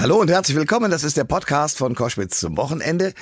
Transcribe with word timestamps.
Hallo 0.00 0.20
und 0.20 0.30
herzlich 0.30 0.56
willkommen. 0.56 0.92
Das 0.92 1.02
ist 1.02 1.16
der 1.16 1.24
Podcast 1.24 1.76
von 1.76 1.96
Koschwitz 1.96 2.38
zum 2.38 2.56
Wochenende. 2.56 3.14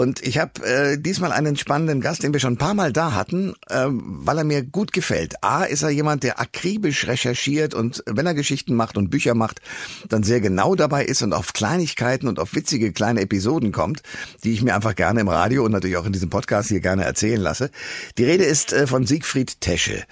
Und 0.00 0.26
ich 0.26 0.38
habe 0.38 0.64
äh, 0.64 0.96
diesmal 0.96 1.30
einen 1.30 1.58
spannenden 1.58 2.00
Gast, 2.00 2.22
den 2.22 2.32
wir 2.32 2.40
schon 2.40 2.54
ein 2.54 2.56
paar 2.56 2.72
Mal 2.72 2.90
da 2.90 3.12
hatten, 3.12 3.52
äh, 3.68 3.84
weil 3.90 4.38
er 4.38 4.44
mir 4.44 4.62
gut 4.62 4.94
gefällt. 4.94 5.44
A, 5.44 5.64
ist 5.64 5.82
er 5.82 5.90
jemand, 5.90 6.22
der 6.22 6.40
akribisch 6.40 7.06
recherchiert 7.06 7.74
und 7.74 8.02
wenn 8.06 8.24
er 8.24 8.32
Geschichten 8.32 8.74
macht 8.74 8.96
und 8.96 9.10
Bücher 9.10 9.34
macht, 9.34 9.60
dann 10.08 10.22
sehr 10.22 10.40
genau 10.40 10.74
dabei 10.74 11.04
ist 11.04 11.20
und 11.20 11.34
auf 11.34 11.52
Kleinigkeiten 11.52 12.28
und 12.28 12.38
auf 12.38 12.54
witzige 12.54 12.92
kleine 12.92 13.20
Episoden 13.20 13.72
kommt, 13.72 14.02
die 14.42 14.54
ich 14.54 14.62
mir 14.62 14.74
einfach 14.74 14.94
gerne 14.94 15.20
im 15.20 15.28
Radio 15.28 15.66
und 15.66 15.72
natürlich 15.72 15.98
auch 15.98 16.06
in 16.06 16.14
diesem 16.14 16.30
Podcast 16.30 16.70
hier 16.70 16.80
gerne 16.80 17.04
erzählen 17.04 17.42
lasse. 17.42 17.70
Die 18.16 18.24
Rede 18.24 18.44
ist 18.44 18.72
äh, 18.72 18.86
von 18.86 19.06
Siegfried 19.06 19.60
Tesche, 19.60 20.04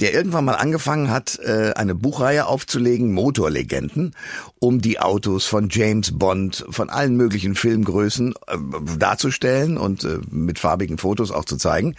der 0.00 0.12
irgendwann 0.12 0.44
mal 0.44 0.56
angefangen 0.56 1.10
hat, 1.10 1.38
äh, 1.38 1.72
eine 1.76 1.94
Buchreihe 1.94 2.44
aufzulegen, 2.44 3.14
Motorlegenden, 3.14 4.14
um 4.58 4.82
die 4.82 5.00
Autos 5.00 5.46
von 5.46 5.70
James 5.70 6.18
Bond, 6.18 6.66
von 6.68 6.90
allen 6.90 7.16
möglichen 7.16 7.54
Filmgrößen 7.54 8.34
äh, 8.46 8.58
darzustellen 9.30 9.78
und 9.78 10.04
äh, 10.04 10.18
mit 10.30 10.58
farbigen 10.58 10.98
Fotos 10.98 11.30
auch 11.30 11.44
zu 11.44 11.56
zeigen. 11.56 11.94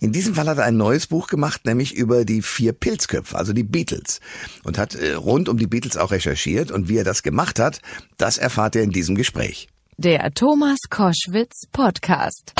In 0.00 0.12
diesem 0.12 0.34
Fall 0.34 0.48
hat 0.48 0.58
er 0.58 0.64
ein 0.64 0.76
neues 0.76 1.06
Buch 1.06 1.28
gemacht, 1.28 1.64
nämlich 1.64 1.94
über 1.94 2.24
die 2.24 2.42
vier 2.42 2.72
Pilzköpfe, 2.72 3.36
also 3.36 3.52
die 3.52 3.62
Beatles. 3.62 4.20
Und 4.64 4.78
hat 4.78 4.94
äh, 4.94 5.14
rund 5.14 5.48
um 5.48 5.56
die 5.58 5.66
Beatles 5.66 5.96
auch 5.96 6.10
recherchiert. 6.10 6.70
Und 6.70 6.88
wie 6.88 6.98
er 6.98 7.04
das 7.04 7.22
gemacht 7.22 7.58
hat, 7.58 7.80
das 8.18 8.38
erfahrt 8.38 8.74
ihr 8.74 8.82
in 8.82 8.90
diesem 8.90 9.14
Gespräch. 9.14 9.68
Der 9.98 10.32
Thomas 10.34 10.78
Koschwitz 10.90 11.66
Podcast. 11.70 12.52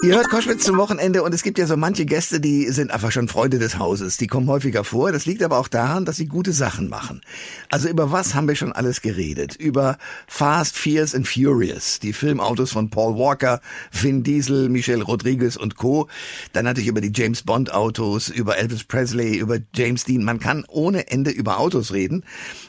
Ihr 0.00 0.14
hört 0.14 0.30
Koschwitz 0.30 0.64
zum 0.64 0.76
Wochenende 0.76 1.24
und 1.24 1.34
es 1.34 1.42
gibt 1.42 1.58
ja 1.58 1.66
so 1.66 1.76
manche 1.76 2.06
Gäste, 2.06 2.38
die 2.38 2.70
sind 2.70 2.92
einfach 2.92 3.10
schon 3.10 3.26
Freunde 3.26 3.58
des 3.58 3.80
Hauses. 3.80 4.16
Die 4.16 4.28
kommen 4.28 4.46
häufiger 4.46 4.84
vor. 4.84 5.10
Das 5.10 5.26
liegt 5.26 5.42
aber 5.42 5.58
auch 5.58 5.66
daran, 5.66 6.04
dass 6.04 6.16
sie 6.16 6.26
gute 6.26 6.52
Sachen 6.52 6.88
machen. 6.88 7.20
Also 7.68 7.88
über 7.88 8.12
was 8.12 8.32
haben 8.36 8.46
wir 8.46 8.54
schon 8.54 8.72
alles 8.72 9.02
geredet? 9.02 9.56
Über 9.56 9.98
Fast, 10.28 10.76
Fierce 10.76 11.16
and 11.16 11.26
Furious, 11.26 11.98
die 11.98 12.12
Filmautos 12.12 12.70
von 12.70 12.90
Paul 12.90 13.18
Walker, 13.18 13.60
Vin 13.90 14.22
Diesel, 14.22 14.68
Michelle 14.68 15.02
Rodriguez 15.02 15.56
und 15.56 15.74
Co. 15.74 16.06
Dann 16.52 16.64
natürlich 16.64 16.88
über 16.88 17.00
die 17.00 17.12
James 17.12 17.42
Bond 17.42 17.74
Autos, 17.74 18.28
über 18.28 18.56
Elvis 18.56 18.84
Presley, 18.84 19.38
über 19.38 19.58
James 19.74 20.04
Dean. 20.04 20.22
Man 20.22 20.38
kann 20.38 20.64
ohne 20.68 21.10
Ende 21.10 21.32
über 21.32 21.58
Autos 21.58 21.92
reden. 21.92 22.22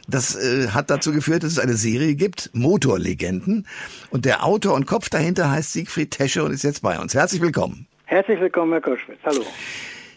Das 0.09 0.35
äh, 0.35 0.69
hat 0.69 0.89
dazu 0.89 1.11
geführt, 1.11 1.43
dass 1.43 1.53
es 1.53 1.59
eine 1.59 1.73
Serie 1.73 2.15
gibt, 2.15 2.49
Motorlegenden. 2.53 3.67
Und 4.11 4.25
der 4.25 4.45
Autor 4.45 4.73
und 4.73 4.85
Kopf 4.85 5.09
dahinter 5.09 5.51
heißt 5.51 5.73
Siegfried 5.73 6.11
Tesche 6.11 6.43
und 6.43 6.51
ist 6.51 6.63
jetzt 6.63 6.81
bei 6.81 6.99
uns. 6.99 7.13
Herzlich 7.13 7.41
willkommen. 7.41 7.87
Herzlich 8.05 8.39
willkommen, 8.39 8.71
Herr 8.71 8.81
Koschwitz. 8.81 9.19
Hallo. 9.23 9.45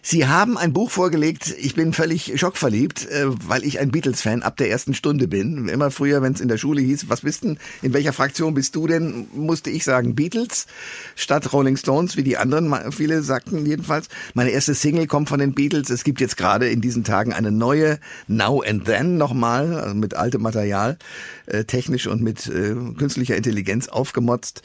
Sie 0.05 0.27
haben 0.27 0.59
ein 0.59 0.73
Buch 0.73 0.91
vorgelegt, 0.91 1.55
ich 1.57 1.77
bin 1.77 1.93
völlig 1.93 2.33
schockverliebt, 2.35 3.09
äh, 3.09 3.27
weil 3.49 3.65
ich 3.65 3.79
ein 3.79 3.93
Beatles-Fan 3.93 4.43
ab 4.43 4.57
der 4.57 4.69
ersten 4.69 4.95
Stunde 4.95 5.29
bin. 5.29 5.69
Immer 5.69 5.93
früher, 5.93 6.21
wenn 6.23 6.33
es 6.33 6.41
in 6.41 6.49
der 6.49 6.59
Schule 6.59 6.81
hieß, 6.81 7.09
was 7.09 7.21
bist 7.21 7.45
denn, 7.45 7.57
in 7.83 7.93
welcher 7.93 8.13
Fraktion 8.13 8.53
bist 8.53 8.75
du 8.75 8.89
denn, 8.89 9.29
musste 9.33 9.71
ich 9.71 9.85
sagen 9.85 10.17
Beatles 10.17 10.67
statt 11.15 11.53
Rolling 11.53 11.77
Stones, 11.77 12.17
wie 12.17 12.25
die 12.25 12.37
anderen, 12.37 12.75
viele 12.91 13.23
sagten 13.23 13.65
jedenfalls. 13.65 14.09
Meine 14.35 14.51
erste 14.51 14.75
Single 14.75 15.07
kommt 15.07 15.29
von 15.29 15.39
den 15.39 15.55
Beatles. 15.55 15.89
Es 15.89 16.03
gibt 16.03 16.21
jetzt 16.21 16.37
gerade 16.37 16.69
in 16.69 16.81
diesen 16.81 17.05
Tagen 17.05 17.33
eine 17.33 17.53
neue 17.53 18.01
Now 18.27 18.61
and 18.61 18.85
Then 18.85 19.19
nochmal, 19.19 19.73
also 19.73 19.95
mit 19.95 20.15
altem 20.15 20.43
Material, 20.43 20.99
äh, 21.47 21.63
technisch 21.63 22.09
und 22.09 22.23
mit 22.23 22.49
äh, 22.49 22.75
künstlicher 22.99 23.37
Intelligenz 23.37 23.87
aufgemotzt 23.87 24.63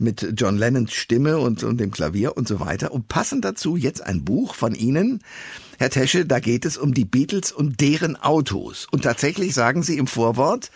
mit 0.00 0.32
John 0.36 0.56
Lennons 0.56 0.94
Stimme 0.94 1.38
und, 1.38 1.62
und 1.62 1.78
dem 1.78 1.90
Klavier 1.90 2.36
und 2.36 2.48
so 2.48 2.58
weiter. 2.58 2.90
Und 2.92 3.08
passend 3.08 3.44
dazu 3.44 3.76
jetzt 3.76 4.02
ein 4.02 4.24
Buch 4.24 4.54
von 4.54 4.74
Ihnen, 4.80 5.22
Herr 5.78 5.90
Tesche, 5.90 6.26
da 6.26 6.40
geht 6.40 6.64
es 6.64 6.76
um 6.76 6.94
die 6.94 7.04
Beatles 7.04 7.52
und 7.52 7.80
deren 7.80 8.16
Autos. 8.16 8.86
Und 8.90 9.02
tatsächlich 9.02 9.54
sagen 9.54 9.82
Sie 9.82 9.96
im 9.98 10.06
Vorwort, 10.06 10.70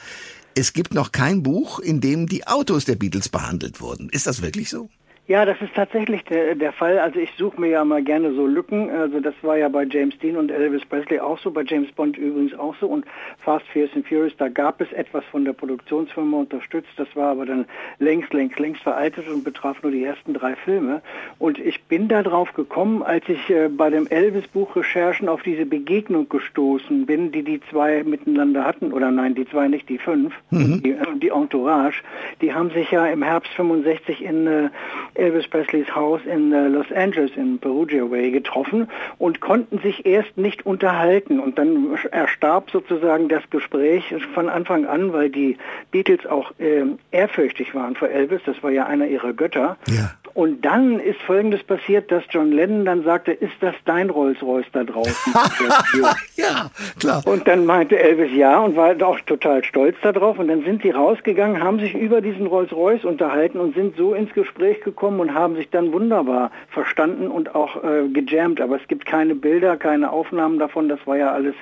es 0.54 0.72
gibt 0.72 0.94
noch 0.94 1.12
kein 1.12 1.42
Buch, 1.42 1.80
in 1.80 2.00
dem 2.00 2.26
die 2.26 2.46
Autos 2.46 2.84
der 2.84 2.96
Beatles 2.96 3.28
behandelt 3.28 3.80
wurden. 3.80 4.08
Ist 4.08 4.26
das 4.26 4.40
wirklich 4.40 4.70
so? 4.70 4.88
Ja, 5.26 5.46
das 5.46 5.58
ist 5.62 5.74
tatsächlich 5.74 6.22
der, 6.24 6.54
der 6.54 6.72
Fall. 6.72 6.98
Also 6.98 7.18
ich 7.18 7.30
suche 7.38 7.58
mir 7.58 7.68
ja 7.68 7.82
mal 7.82 8.02
gerne 8.02 8.34
so 8.34 8.46
Lücken. 8.46 8.90
Also 8.90 9.20
das 9.20 9.34
war 9.40 9.56
ja 9.56 9.70
bei 9.70 9.84
James 9.84 10.18
Dean 10.18 10.36
und 10.36 10.50
Elvis 10.50 10.84
Presley 10.84 11.18
auch 11.18 11.38
so, 11.38 11.50
bei 11.50 11.62
James 11.62 11.90
Bond 11.92 12.18
übrigens 12.18 12.52
auch 12.58 12.74
so. 12.78 12.88
Und 12.88 13.06
Fast, 13.38 13.66
Furious 13.68 13.90
and 13.94 14.06
Furious, 14.06 14.36
da 14.36 14.48
gab 14.48 14.82
es 14.82 14.92
etwas 14.92 15.24
von 15.30 15.46
der 15.46 15.54
Produktionsfirma 15.54 16.36
unterstützt. 16.36 16.90
Das 16.98 17.08
war 17.14 17.30
aber 17.30 17.46
dann 17.46 17.64
längst, 17.98 18.34
längst, 18.34 18.58
längst 18.58 18.82
veraltet 18.82 19.26
und 19.26 19.44
betraf 19.44 19.82
nur 19.82 19.92
die 19.92 20.04
ersten 20.04 20.34
drei 20.34 20.56
Filme. 20.56 21.00
Und 21.38 21.58
ich 21.58 21.82
bin 21.84 22.08
da 22.08 22.22
drauf 22.22 22.52
gekommen, 22.52 23.02
als 23.02 23.26
ich 23.26 23.48
äh, 23.48 23.70
bei 23.70 23.88
dem 23.88 24.06
Elvis-Buch 24.06 24.76
Recherchen 24.76 25.30
auf 25.30 25.42
diese 25.42 25.64
Begegnung 25.64 26.28
gestoßen 26.28 27.06
bin, 27.06 27.32
die 27.32 27.42
die 27.42 27.62
zwei 27.70 28.04
miteinander 28.04 28.66
hatten. 28.66 28.92
Oder 28.92 29.10
nein, 29.10 29.34
die 29.34 29.48
zwei 29.48 29.68
nicht, 29.68 29.88
die 29.88 29.96
fünf. 29.96 30.34
Mhm. 30.50 30.82
Die, 30.82 30.90
äh, 30.90 31.06
die 31.16 31.30
Entourage. 31.30 32.02
Die 32.42 32.52
haben 32.52 32.68
sich 32.72 32.90
ja 32.90 33.06
im 33.06 33.22
Herbst 33.22 33.54
65 33.54 34.22
in 34.22 34.46
äh, 34.46 34.68
Elvis 35.14 35.48
Presleys 35.48 35.94
Haus 35.94 36.20
in 36.24 36.52
äh, 36.52 36.68
Los 36.68 36.90
Angeles 36.92 37.30
in 37.36 37.58
Perugia 37.58 38.10
Way 38.10 38.30
getroffen 38.30 38.88
und 39.18 39.40
konnten 39.40 39.78
sich 39.78 40.06
erst 40.06 40.36
nicht 40.36 40.66
unterhalten. 40.66 41.40
Und 41.40 41.58
dann 41.58 41.96
erstarb 42.10 42.70
sozusagen 42.70 43.28
das 43.28 43.42
Gespräch 43.50 44.14
von 44.34 44.48
Anfang 44.48 44.86
an, 44.86 45.12
weil 45.12 45.30
die 45.30 45.56
Beatles 45.90 46.26
auch 46.26 46.52
äh, 46.58 46.84
ehrfürchtig 47.10 47.74
waren 47.74 47.94
für 47.94 48.10
Elvis. 48.10 48.40
Das 48.46 48.62
war 48.62 48.70
ja 48.70 48.86
einer 48.86 49.06
ihrer 49.06 49.32
Götter. 49.32 49.76
Ja. 49.88 50.12
Und 50.34 50.64
dann 50.64 50.98
ist 50.98 51.20
Folgendes 51.22 51.62
passiert, 51.62 52.10
dass 52.10 52.24
John 52.28 52.50
Lennon 52.50 52.84
dann 52.84 53.04
sagte, 53.04 53.30
ist 53.30 53.54
das 53.60 53.74
dein 53.84 54.10
Rolls-Royce 54.10 54.66
da 54.72 54.82
draußen? 54.82 55.32
ja, 56.36 56.70
klar. 56.98 57.22
Und 57.24 57.46
dann 57.46 57.64
meinte 57.64 57.96
Elvis 57.96 58.32
ja 58.34 58.58
und 58.58 58.74
war 58.74 59.00
auch 59.02 59.20
total 59.20 59.62
stolz 59.62 59.96
darauf. 60.02 60.40
Und 60.40 60.48
dann 60.48 60.64
sind 60.64 60.82
die 60.82 60.90
rausgegangen, 60.90 61.62
haben 61.62 61.78
sich 61.78 61.94
über 61.94 62.20
diesen 62.20 62.46
Rolls-Royce 62.46 63.04
unterhalten 63.04 63.60
und 63.60 63.76
sind 63.76 63.96
so 63.96 64.12
ins 64.12 64.32
Gespräch 64.34 64.80
gekommen 64.80 65.20
und 65.20 65.34
haben 65.34 65.54
sich 65.54 65.70
dann 65.70 65.92
wunderbar 65.92 66.50
verstanden 66.68 67.28
und 67.28 67.54
auch 67.54 67.84
äh, 67.84 68.08
gejammt. 68.08 68.60
Aber 68.60 68.80
es 68.80 68.88
gibt 68.88 69.06
keine 69.06 69.36
Bilder, 69.36 69.76
keine 69.76 70.10
Aufnahmen 70.10 70.58
davon. 70.58 70.88
Das 70.88 70.98
war 71.06 71.16
ja 71.16 71.30
alles 71.30 71.54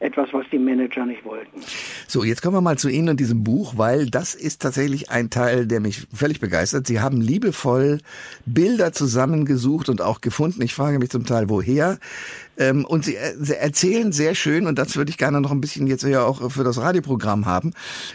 etwas, 0.00 0.30
was 0.32 0.44
die 0.50 0.58
Manager 0.58 1.06
nicht 1.06 1.24
wollten. 1.24 1.60
So, 2.08 2.24
jetzt 2.24 2.42
kommen 2.42 2.56
wir 2.56 2.60
mal 2.60 2.76
zu 2.76 2.88
Ihnen 2.88 3.10
und 3.10 3.20
diesem 3.20 3.44
Buch, 3.44 3.74
weil 3.76 4.06
das 4.06 4.34
ist 4.34 4.62
tatsächlich 4.62 5.10
ein 5.10 5.30
Teil, 5.30 5.66
der 5.66 5.78
mich 5.78 6.08
völlig 6.12 6.40
begeistert. 6.40 6.88
Sie 6.88 7.00
haben 7.00 7.20
liebevoll 7.20 8.00
Bilder 8.44 8.92
zusammengesucht 8.92 9.88
und 9.88 10.00
auch 10.02 10.20
gefunden. 10.20 10.62
Ich 10.62 10.74
frage 10.74 10.98
mich 10.98 11.10
zum 11.10 11.26
Teil, 11.26 11.48
woher. 11.48 11.98
Ähm, 12.58 12.84
und 12.84 13.08
äh, 13.08 13.34
sie 13.38 13.56
erzählen 13.56 14.12
sehr 14.12 14.34
schön, 14.34 14.66
und 14.66 14.78
das 14.78 14.96
würde 14.96 15.10
ich 15.10 15.18
gerne 15.18 15.40
noch 15.40 15.50
ein 15.50 15.60
bisschen 15.60 15.86
jetzt 15.86 16.04
ja 16.04 16.24
auch 16.24 16.50
für 16.50 16.64
das 16.64 16.78
Radioprogramm 16.78 17.46
haben, 17.46 17.72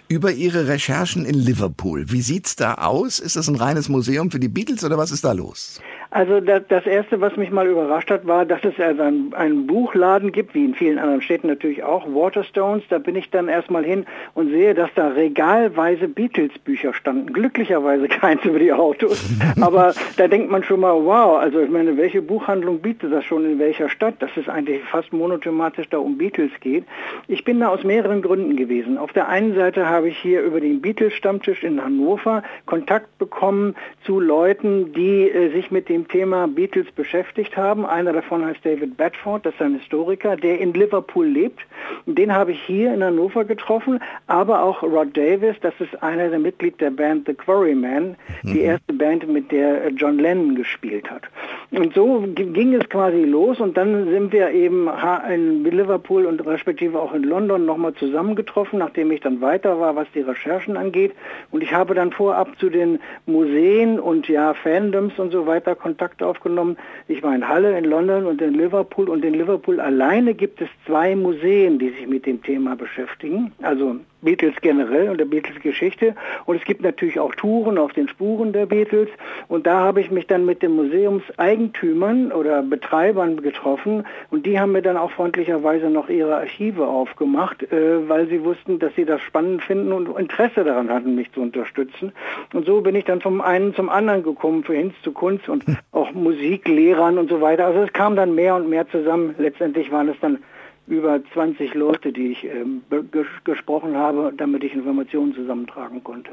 über 0.08 0.32
ihre 0.32 0.68
Recherchen 0.68 1.26
in 1.26 1.36
Liverpool. 1.36 2.12
Wie 2.12 2.22
sieht's 2.22 2.56
da 2.56 2.76
aus? 2.76 3.20
Ist 3.20 3.36
das 3.36 3.48
ein 3.48 3.56
reines 3.56 3.90
Museum 3.90 4.32
für 4.32 4.40
die 4.40 4.50
Beatles 4.50 4.84
oder 4.84 4.98
was 4.98 5.12
ist 5.12 5.24
da 5.24 5.34
los? 5.34 5.80
Also 6.14 6.42
das, 6.42 6.64
das, 6.68 6.86
Erste, 6.86 7.22
was 7.22 7.38
mich 7.38 7.52
mal 7.52 7.68
überrascht 7.68 8.12
hat, 8.12 8.28
war, 8.28 8.46
dass 8.46 8.62
es 8.66 8.78
also 8.78 9.02
einen, 9.02 9.34
einen, 9.34 9.66
Buchladen 9.66 10.34
gibt, 10.34 10.54
wie 10.54 10.66
in 10.66 10.76
vielen 10.76 11.00
anderen 11.00 11.22
Städten 11.22 11.48
natürlich 11.48 11.84
auch, 11.84 12.06
Waterstones. 12.06 12.84
Da 12.90 12.98
bin 12.98 13.16
ich 13.16 13.30
dann 13.30 13.48
erstmal 13.48 13.86
hin 13.86 14.06
und 14.34 14.50
sehe, 14.50 14.74
dass 14.74 14.90
da 14.94 15.08
regalweise 15.08 16.10
Beatles-Bücher 16.10 16.94
standen. 16.94 17.32
Glücklicherweise 17.32 18.08
keins 18.10 18.44
über 18.44 18.60
die 18.60 18.74
Autos. 18.74 19.24
Aber 19.62 19.94
da 20.18 20.28
denkt 20.28 20.52
man 20.52 20.66
schon 20.66 20.82
mal, 20.82 20.94
wow, 20.94 21.40
also 21.40 21.62
ich 21.62 21.70
meine, 21.70 21.96
welche 21.96 22.22
Buchhandlung 22.22 22.80
bietet 22.80 23.14
das 23.14 23.24
schon 23.24 23.46
in 23.46 23.58
welcher 23.58 23.88
Stadt? 23.88 24.16
Dass 24.20 24.32
es 24.36 24.50
eigentlich 24.50 24.84
fast 24.84 25.14
monothematisch 25.14 25.88
da 25.88 25.98
um 25.98 26.18
Beatles 26.18 26.52
geht. 26.60 26.84
Ich 27.30 27.46
bin 27.46 27.62
da 27.62 27.70
aus 27.70 27.86
mehreren 27.86 28.22
Gründen 28.22 28.58
gewesen. 28.58 28.98
Auf 28.98 29.14
der 29.14 29.30
einen 29.30 29.56
Seite 29.56 29.88
habe 29.88 30.10
ich 30.10 30.18
hier 30.18 30.42
über 30.42 30.60
den 30.60 30.82
Beatles-Stammtisch 30.82 31.64
in 31.64 31.82
Hannover 31.82 32.44
Kontakt 32.66 33.18
bekommen 33.18 33.76
zu 34.04 34.20
Leuten, 34.20 34.92
die 34.92 35.30
äh, 35.30 35.54
sich 35.54 35.72
mit 35.72 35.88
dem 35.88 36.01
dem 36.02 36.08
Thema 36.08 36.48
Beatles 36.48 36.92
beschäftigt 36.92 37.56
haben. 37.58 37.86
Einer 37.86 38.14
davon 38.14 38.46
heißt 38.46 38.66
David 38.66 38.98
Bedford, 38.98 39.46
das 39.46 39.54
ist 39.54 39.62
ein 39.62 39.76
Historiker, 39.76 40.36
der 40.36 40.60
in 40.60 40.74
Liverpool 40.74 41.28
lebt. 41.28 41.60
Den 42.06 42.34
habe 42.34 42.52
ich 42.52 42.62
hier 42.64 42.94
in 42.94 43.04
Hannover 43.04 43.46
getroffen, 43.46 44.00
aber 44.28 44.64
auch 44.64 44.82
Rod 44.82 45.16
Davis, 45.16 45.56
das 45.62 45.74
ist 45.80 46.02
einer 46.02 46.30
der 46.30 46.40
Mitglieder 46.40 46.78
der 46.78 46.92
Band 46.92 47.28
The 47.28 47.34
Quarrymen, 47.34 48.16
mhm. 48.44 48.54
die 48.54 48.62
erste 48.62 48.94
Band, 48.94 49.28
mit 49.28 49.52
der 49.52 49.90
John 49.90 50.18
Lennon 50.18 50.56
gespielt 50.56 51.10
hat. 51.12 51.24
Und 51.72 51.94
so 51.94 52.26
ging 52.36 52.74
es 52.74 52.88
quasi 52.90 53.24
los 53.24 53.60
und 53.60 53.78
dann 53.78 54.10
sind 54.10 54.32
wir 54.34 54.52
eben 54.52 54.90
in 55.32 55.64
Liverpool 55.64 56.26
und 56.26 56.46
respektive 56.46 57.00
auch 57.00 57.14
in 57.14 57.24
London 57.24 57.66
nochmal 57.66 57.94
zusammengetroffen, 57.94 58.80
nachdem 58.80 59.12
ich 59.12 59.22
dann 59.22 59.42
weiter 59.42 59.80
war, 59.80 59.96
was 59.96 60.08
die 60.14 60.22
Recherchen 60.22 60.78
angeht. 60.78 61.14
Und 61.52 61.62
ich 61.62 61.74
habe 61.74 61.94
dann 61.94 62.12
vorab 62.12 62.58
zu 62.60 62.70
den 62.70 63.00
Museen 63.26 64.00
und 64.00 64.28
ja 64.28 64.54
Fandoms 64.54 65.18
und 65.20 65.32
so 65.32 65.46
weiter 65.46 65.76
Kontakt 65.76 65.91
aufgenommen. 66.22 66.78
Ich 67.08 67.24
war 67.24 67.34
in 67.34 67.48
Halle, 67.48 67.78
in 67.78 67.86
London 67.86 68.26
und 68.26 68.42
in 68.42 68.54
Liverpool 68.54 69.10
und 69.10 69.24
in 69.26 69.34
Liverpool 69.34 69.80
alleine 69.80 70.34
gibt 70.34 70.62
es 70.62 70.70
zwei 70.86 71.16
Museen, 71.16 71.80
die 71.80 71.90
sich 71.90 72.08
mit 72.08 72.26
dem 72.26 72.42
Thema 72.44 72.76
beschäftigen. 72.76 73.52
Also 73.62 73.98
Beatles 74.22 74.56
generell 74.62 75.10
und 75.10 75.20
der 75.20 75.26
Beatles-Geschichte. 75.26 76.16
Und 76.46 76.58
es 76.58 76.64
gibt 76.64 76.82
natürlich 76.82 77.20
auch 77.20 77.36
Touren 77.36 77.78
auf 77.78 77.94
den 77.94 78.08
Spuren 78.08 78.54
der 78.54 78.66
Beatles. 78.66 79.10
Und 79.48 79.68
da 79.68 79.80
habe 79.80 80.02
ich 80.02 80.12
mich 80.12 80.28
dann 80.28 80.46
mit 80.46 80.62
den 80.62 80.76
Museumseigentümern 80.76 82.32
oder 82.32 82.62
Betreibern 82.62 83.42
getroffen. 83.42 84.06
Und 84.30 84.46
die 84.46 84.60
haben 84.60 84.72
mir 84.72 84.82
dann 84.82 84.98
auch 84.98 85.12
freundlicherweise 85.12 85.90
noch 85.90 86.10
ihre 86.10 86.36
Archive 86.36 86.88
aufgemacht, 86.88 87.64
äh, 87.64 88.08
weil 88.08 88.28
sie 88.28 88.44
wussten, 88.44 88.80
dass 88.80 88.94
sie 88.96 89.06
das 89.06 89.22
spannend 89.22 89.64
finden 89.64 89.92
und 89.92 90.08
Interesse 90.18 90.64
daran 90.64 90.90
hatten, 90.90 91.16
mich 91.16 91.32
zu 91.32 91.42
unterstützen. 91.42 92.12
Und 92.54 92.66
so 92.66 92.82
bin 92.82 92.96
ich 92.96 93.06
dann 93.06 93.22
vom 93.22 93.42
einen 93.42 93.74
zum 93.74 93.90
anderen 93.90 94.24
gekommen, 94.24 94.64
für 94.64 94.74
Hinz 94.74 94.94
zu 95.04 95.12
Kunst 95.12 95.50
und 95.50 95.64
auch 95.92 96.12
Musiklehrern 96.12 97.18
und 97.18 97.30
so 97.30 97.42
weiter. 97.42 97.66
Also 97.66 97.82
es 97.84 97.94
kam 97.94 98.16
dann 98.16 98.36
mehr 98.36 98.56
und 98.56 98.70
mehr 98.70 98.88
zusammen. 98.90 99.36
Letztendlich 99.38 99.92
waren 99.92 100.10
es 100.10 100.20
dann 100.22 100.40
über 100.88 101.22
20 101.34 101.74
Leute, 101.74 102.12
die 102.12 102.34
ich 102.34 102.44
ähm, 102.44 102.82
ges 103.12 103.28
gesprochen 103.44 103.96
habe, 103.96 104.34
damit 104.36 104.64
ich 104.64 104.74
Informationen 104.74 105.34
zusammentragen 105.34 106.04
konnte. 106.04 106.32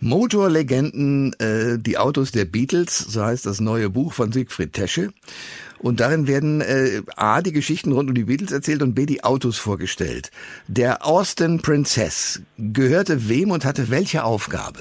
Motorlegenden, 0.00 1.34
äh, 1.38 1.78
die 1.78 1.98
Autos 1.98 2.32
der 2.32 2.44
Beatles, 2.44 2.98
so 2.98 3.24
heißt 3.24 3.46
das 3.46 3.60
neue 3.60 3.90
Buch 3.90 4.12
von 4.12 4.32
Siegfried 4.32 4.72
Tesche. 4.72 5.10
Und 5.78 6.00
darin 6.00 6.26
werden 6.26 6.60
äh, 6.60 7.02
A, 7.16 7.40
die 7.42 7.52
Geschichten 7.52 7.92
rund 7.92 8.08
um 8.08 8.14
die 8.14 8.24
Beatles 8.24 8.52
erzählt 8.52 8.82
und 8.82 8.94
B, 8.94 9.06
die 9.06 9.24
Autos 9.24 9.58
vorgestellt. 9.58 10.30
Der 10.68 11.06
Austin 11.06 11.60
Princess 11.62 12.42
gehörte 12.58 13.28
wem 13.28 13.50
und 13.50 13.64
hatte 13.64 13.90
welche 13.90 14.24
Aufgabe? 14.24 14.80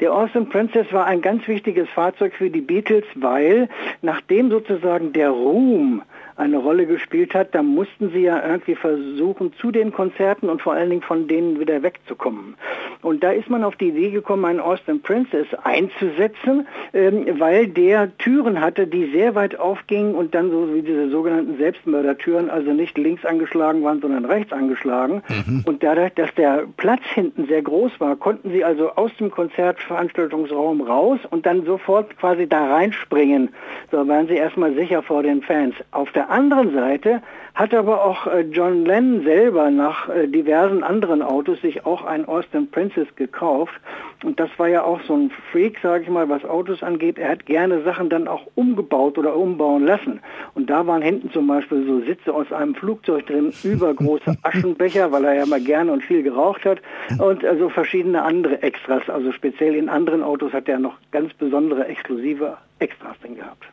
Der 0.00 0.12
Austin 0.12 0.48
Princess 0.48 0.86
war 0.92 1.06
ein 1.06 1.22
ganz 1.22 1.48
wichtiges 1.48 1.88
Fahrzeug 1.88 2.32
für 2.34 2.50
die 2.50 2.60
Beatles, 2.60 3.04
weil 3.16 3.68
nachdem 4.00 4.48
sozusagen 4.48 5.12
der 5.12 5.30
Ruhm 5.30 6.02
eine 6.38 6.58
Rolle 6.58 6.86
gespielt 6.86 7.34
hat, 7.34 7.54
da 7.54 7.62
mussten 7.62 8.10
sie 8.10 8.20
ja 8.20 8.44
irgendwie 8.46 8.76
versuchen, 8.76 9.52
zu 9.54 9.70
den 9.70 9.92
Konzerten 9.92 10.48
und 10.48 10.62
vor 10.62 10.72
allen 10.72 10.90
Dingen 10.90 11.02
von 11.02 11.26
denen 11.26 11.58
wieder 11.58 11.82
wegzukommen. 11.82 12.54
Und 13.02 13.22
da 13.22 13.30
ist 13.32 13.50
man 13.50 13.64
auf 13.64 13.76
die 13.76 13.88
Idee 13.88 14.10
gekommen, 14.10 14.44
einen 14.44 14.60
Austin 14.60 15.02
Princess 15.02 15.46
einzusetzen, 15.62 16.66
ähm, 16.92 17.26
weil 17.38 17.68
der 17.68 18.16
Türen 18.18 18.60
hatte, 18.60 18.86
die 18.86 19.10
sehr 19.10 19.34
weit 19.34 19.58
aufgingen 19.58 20.14
und 20.14 20.34
dann 20.34 20.50
so 20.50 20.74
wie 20.74 20.82
diese 20.82 21.10
sogenannten 21.10 21.58
Selbstmördertüren, 21.58 22.50
also 22.50 22.72
nicht 22.72 22.96
links 22.96 23.24
angeschlagen 23.24 23.82
waren, 23.82 24.00
sondern 24.00 24.24
rechts 24.24 24.52
angeschlagen. 24.52 25.22
Mhm. 25.28 25.64
Und 25.66 25.82
dadurch, 25.82 26.14
dass 26.14 26.32
der 26.34 26.66
Platz 26.76 27.02
hinten 27.14 27.46
sehr 27.46 27.62
groß 27.62 27.98
war, 27.98 28.16
konnten 28.16 28.50
sie 28.50 28.64
also 28.64 28.90
aus 28.92 29.10
dem 29.18 29.30
Konzertveranstaltungsraum 29.30 30.82
raus 30.82 31.18
und 31.30 31.46
dann 31.46 31.64
sofort 31.64 32.16
quasi 32.18 32.48
da 32.48 32.66
reinspringen. 32.74 33.50
So 33.90 34.06
waren 34.06 34.28
sie 34.28 34.34
erstmal 34.34 34.74
sicher 34.74 35.02
vor 35.02 35.22
den 35.22 35.42
Fans. 35.42 35.74
Auf 35.90 36.12
der 36.12 36.27
anderen 36.28 36.74
Seite 36.74 37.22
hat 37.58 37.74
aber 37.74 38.04
auch 38.04 38.28
äh, 38.28 38.42
John 38.42 38.84
Lennon 38.84 39.24
selber 39.24 39.70
nach 39.70 40.08
äh, 40.08 40.28
diversen 40.28 40.84
anderen 40.84 41.22
Autos 41.22 41.60
sich 41.60 41.84
auch 41.84 42.04
ein 42.04 42.24
Austin 42.26 42.70
Princess 42.70 43.08
gekauft. 43.16 43.74
Und 44.22 44.38
das 44.38 44.48
war 44.58 44.68
ja 44.68 44.84
auch 44.84 45.00
so 45.02 45.16
ein 45.16 45.32
Freak, 45.50 45.78
sage 45.82 46.04
ich 46.04 46.08
mal, 46.08 46.28
was 46.28 46.44
Autos 46.44 46.84
angeht. 46.84 47.18
Er 47.18 47.30
hat 47.30 47.46
gerne 47.46 47.82
Sachen 47.82 48.10
dann 48.10 48.28
auch 48.28 48.42
umgebaut 48.54 49.18
oder 49.18 49.34
umbauen 49.34 49.84
lassen. 49.84 50.20
Und 50.54 50.70
da 50.70 50.86
waren 50.86 51.02
hinten 51.02 51.32
zum 51.32 51.48
Beispiel 51.48 51.84
so 51.84 52.00
Sitze 52.00 52.32
aus 52.32 52.52
einem 52.52 52.76
Flugzeug 52.76 53.26
drin, 53.26 53.52
übergroße 53.64 54.36
Aschenbecher, 54.42 55.10
weil 55.10 55.24
er 55.24 55.34
ja 55.34 55.46
mal 55.46 55.60
gerne 55.60 55.90
und 55.90 56.04
viel 56.04 56.22
geraucht 56.22 56.64
hat. 56.64 56.78
Und 57.18 57.44
also 57.44 57.70
verschiedene 57.70 58.22
andere 58.22 58.62
Extras. 58.62 59.08
Also 59.08 59.32
speziell 59.32 59.74
in 59.74 59.88
anderen 59.88 60.22
Autos 60.22 60.52
hat 60.52 60.68
er 60.68 60.78
noch 60.78 60.96
ganz 61.10 61.34
besondere 61.34 61.86
exklusive 61.86 62.56
Extras 62.78 63.18
drin 63.20 63.34
gehabt. 63.34 63.64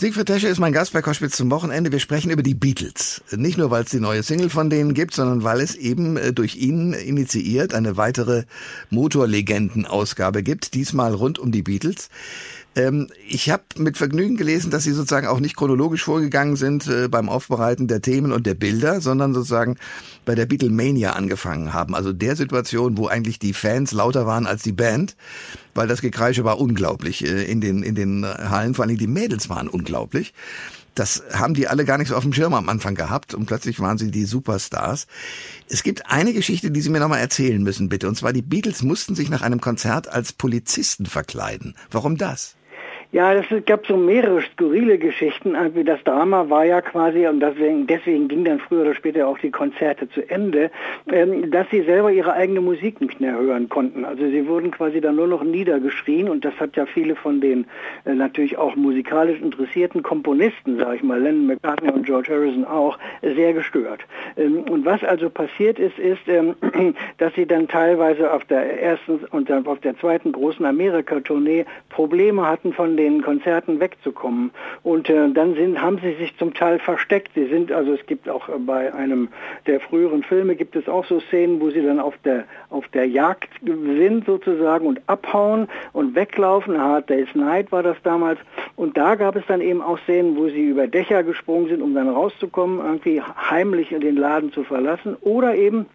Siegfried 0.00 0.28
Tesche 0.28 0.48
ist 0.48 0.58
mein 0.58 0.72
Gast 0.72 0.94
bei 0.94 1.02
Koschwitz 1.02 1.36
zum 1.36 1.50
Wochenende. 1.50 1.92
Wir 1.92 1.98
sprechen 1.98 2.30
über 2.30 2.42
die 2.42 2.54
Beatles. 2.54 3.22
Nicht 3.36 3.58
nur, 3.58 3.70
weil 3.70 3.84
es 3.84 3.90
die 3.90 4.00
neue 4.00 4.22
Single 4.22 4.48
von 4.48 4.70
denen 4.70 4.94
gibt, 4.94 5.12
sondern 5.12 5.44
weil 5.44 5.60
es 5.60 5.74
eben 5.74 6.16
äh, 6.16 6.32
durch 6.32 6.56
ihn 6.56 6.94
initiiert 6.94 7.74
eine 7.74 7.98
weitere 7.98 8.44
Motorlegenden-Ausgabe 8.88 10.42
gibt, 10.42 10.72
diesmal 10.72 11.12
rund 11.12 11.38
um 11.38 11.52
die 11.52 11.60
Beatles. 11.60 12.08
Ähm, 12.76 13.08
ich 13.28 13.50
habe 13.50 13.64
mit 13.76 13.96
Vergnügen 13.96 14.36
gelesen, 14.36 14.70
dass 14.70 14.84
Sie 14.84 14.92
sozusagen 14.92 15.26
auch 15.26 15.40
nicht 15.40 15.56
chronologisch 15.56 16.04
vorgegangen 16.04 16.56
sind 16.56 16.86
äh, 16.86 17.08
beim 17.08 17.28
Aufbereiten 17.28 17.88
der 17.88 18.00
Themen 18.00 18.30
und 18.30 18.46
der 18.46 18.54
Bilder, 18.54 19.00
sondern 19.00 19.34
sozusagen 19.34 19.76
bei 20.24 20.36
der 20.36 20.46
Beatlemania 20.46 21.12
angefangen 21.14 21.72
haben. 21.72 21.94
Also 21.96 22.12
der 22.12 22.36
Situation, 22.36 22.96
wo 22.96 23.08
eigentlich 23.08 23.40
die 23.40 23.54
Fans 23.54 23.90
lauter 23.92 24.26
waren 24.26 24.46
als 24.46 24.62
die 24.62 24.72
Band, 24.72 25.16
weil 25.74 25.88
das 25.88 26.00
Gekreische 26.00 26.44
war 26.44 26.60
unglaublich 26.60 27.24
äh, 27.24 27.44
in 27.44 27.60
den 27.60 27.82
in 27.82 27.96
den 27.96 28.24
Hallen. 28.24 28.74
Vor 28.74 28.84
allem 28.84 28.96
die 28.96 29.06
Mädels 29.08 29.48
waren 29.48 29.68
unglaublich. 29.68 30.32
Das 30.94 31.22
haben 31.32 31.54
die 31.54 31.68
alle 31.68 31.84
gar 31.84 31.98
nicht 31.98 32.08
so 32.08 32.16
auf 32.16 32.24
dem 32.24 32.32
Schirm 32.32 32.54
am 32.54 32.68
Anfang 32.68 32.94
gehabt 32.94 33.34
und 33.34 33.46
plötzlich 33.46 33.80
waren 33.80 33.96
sie 33.96 34.10
die 34.10 34.24
Superstars. 34.24 35.06
Es 35.68 35.82
gibt 35.82 36.06
eine 36.06 36.32
Geschichte, 36.32 36.70
die 36.70 36.80
Sie 36.80 36.90
mir 36.90 37.00
nochmal 37.00 37.20
erzählen 37.20 37.62
müssen, 37.62 37.88
bitte. 37.88 38.08
Und 38.08 38.16
zwar 38.16 38.32
die 38.32 38.42
Beatles 38.42 38.82
mussten 38.82 39.14
sich 39.14 39.30
nach 39.30 39.42
einem 39.42 39.60
Konzert 39.60 40.08
als 40.08 40.32
Polizisten 40.32 41.06
verkleiden. 41.06 41.74
Warum 41.90 42.16
das? 42.16 42.56
Ja, 43.12 43.34
es 43.34 43.46
gab 43.66 43.88
so 43.88 43.96
mehrere 43.96 44.40
skurrile 44.52 44.96
Geschichten. 44.96 45.56
Also 45.56 45.82
das 45.82 46.02
Drama 46.04 46.48
war 46.48 46.64
ja 46.64 46.80
quasi, 46.80 47.26
und 47.26 47.40
deswegen, 47.40 47.88
deswegen 47.88 48.28
ging 48.28 48.44
dann 48.44 48.60
früher 48.60 48.82
oder 48.82 48.94
später 48.94 49.26
auch 49.26 49.38
die 49.38 49.50
Konzerte 49.50 50.08
zu 50.10 50.30
Ende, 50.30 50.70
ähm, 51.10 51.50
dass 51.50 51.68
sie 51.70 51.82
selber 51.82 52.12
ihre 52.12 52.32
eigene 52.34 52.60
Musik 52.60 53.00
nicht 53.00 53.20
mehr 53.20 53.36
hören 53.36 53.68
konnten. 53.68 54.04
Also 54.04 54.22
sie 54.30 54.46
wurden 54.46 54.70
quasi 54.70 55.00
dann 55.00 55.16
nur 55.16 55.26
noch 55.26 55.42
niedergeschrien 55.42 56.28
und 56.28 56.44
das 56.44 56.54
hat 56.60 56.76
ja 56.76 56.86
viele 56.86 57.16
von 57.16 57.40
den 57.40 57.66
äh, 58.04 58.14
natürlich 58.14 58.56
auch 58.58 58.76
musikalisch 58.76 59.40
interessierten 59.40 60.04
Komponisten, 60.04 60.78
sage 60.78 60.96
ich 60.96 61.02
mal, 61.02 61.20
Lennon 61.20 61.48
McCartney 61.48 61.90
und 61.90 62.06
George 62.06 62.28
Harrison 62.30 62.64
auch, 62.64 62.96
sehr 63.22 63.52
gestört. 63.54 64.02
Ähm, 64.36 64.58
und 64.70 64.84
was 64.84 65.02
also 65.02 65.30
passiert 65.30 65.80
ist, 65.80 65.98
ist, 65.98 66.28
ähm, 66.28 66.54
dass 67.18 67.34
sie 67.34 67.46
dann 67.46 67.66
teilweise 67.66 68.32
auf 68.32 68.44
der 68.44 68.80
ersten 68.80 69.18
und 69.32 69.50
dann 69.50 69.66
auf 69.66 69.80
der 69.80 69.98
zweiten 69.98 70.30
großen 70.30 70.64
Amerika-Tournee 70.64 71.64
Probleme 71.88 72.46
hatten 72.46 72.72
von 72.72 72.99
den 73.00 73.22
Konzerten 73.22 73.80
wegzukommen. 73.80 74.50
Und 74.82 75.08
äh, 75.08 75.30
dann 75.32 75.54
sind, 75.54 75.80
haben 75.80 75.98
sie 76.02 76.14
sich 76.14 76.36
zum 76.36 76.54
Teil 76.54 76.78
versteckt. 76.78 77.32
Sie 77.34 77.46
sind, 77.46 77.72
also 77.72 77.94
es 77.94 78.04
gibt 78.06 78.28
auch 78.28 78.48
bei 78.66 78.92
einem 78.92 79.28
der 79.66 79.80
früheren 79.80 80.22
Filme 80.22 80.56
gibt 80.56 80.76
es 80.76 80.88
auch 80.88 81.04
so 81.04 81.20
Szenen, 81.20 81.60
wo 81.60 81.70
sie 81.70 81.82
dann 81.82 82.00
auf 82.00 82.14
der, 82.24 82.44
auf 82.70 82.86
der 82.88 83.06
Jagd 83.06 83.50
sind 83.62 84.26
sozusagen 84.26 84.86
und 84.86 85.00
abhauen 85.06 85.68
und 85.92 86.14
weglaufen. 86.14 86.80
Hard 86.80 87.08
Day's 87.08 87.34
Night 87.34 87.72
war 87.72 87.82
das 87.82 87.96
damals. 88.02 88.38
Und 88.76 88.96
da 88.96 89.14
gab 89.14 89.36
es 89.36 89.44
dann 89.46 89.60
eben 89.60 89.82
auch 89.82 89.98
Szenen, 90.00 90.36
wo 90.36 90.48
sie 90.48 90.62
über 90.62 90.86
Dächer 90.86 91.22
gesprungen 91.22 91.68
sind, 91.68 91.82
um 91.82 91.94
dann 91.94 92.08
rauszukommen, 92.08 92.78
irgendwie 92.78 93.22
heimlich 93.22 93.88
den 93.88 94.16
Laden 94.16 94.52
zu 94.52 94.64
verlassen. 94.64 95.16
Oder 95.20 95.54
eben 95.54 95.86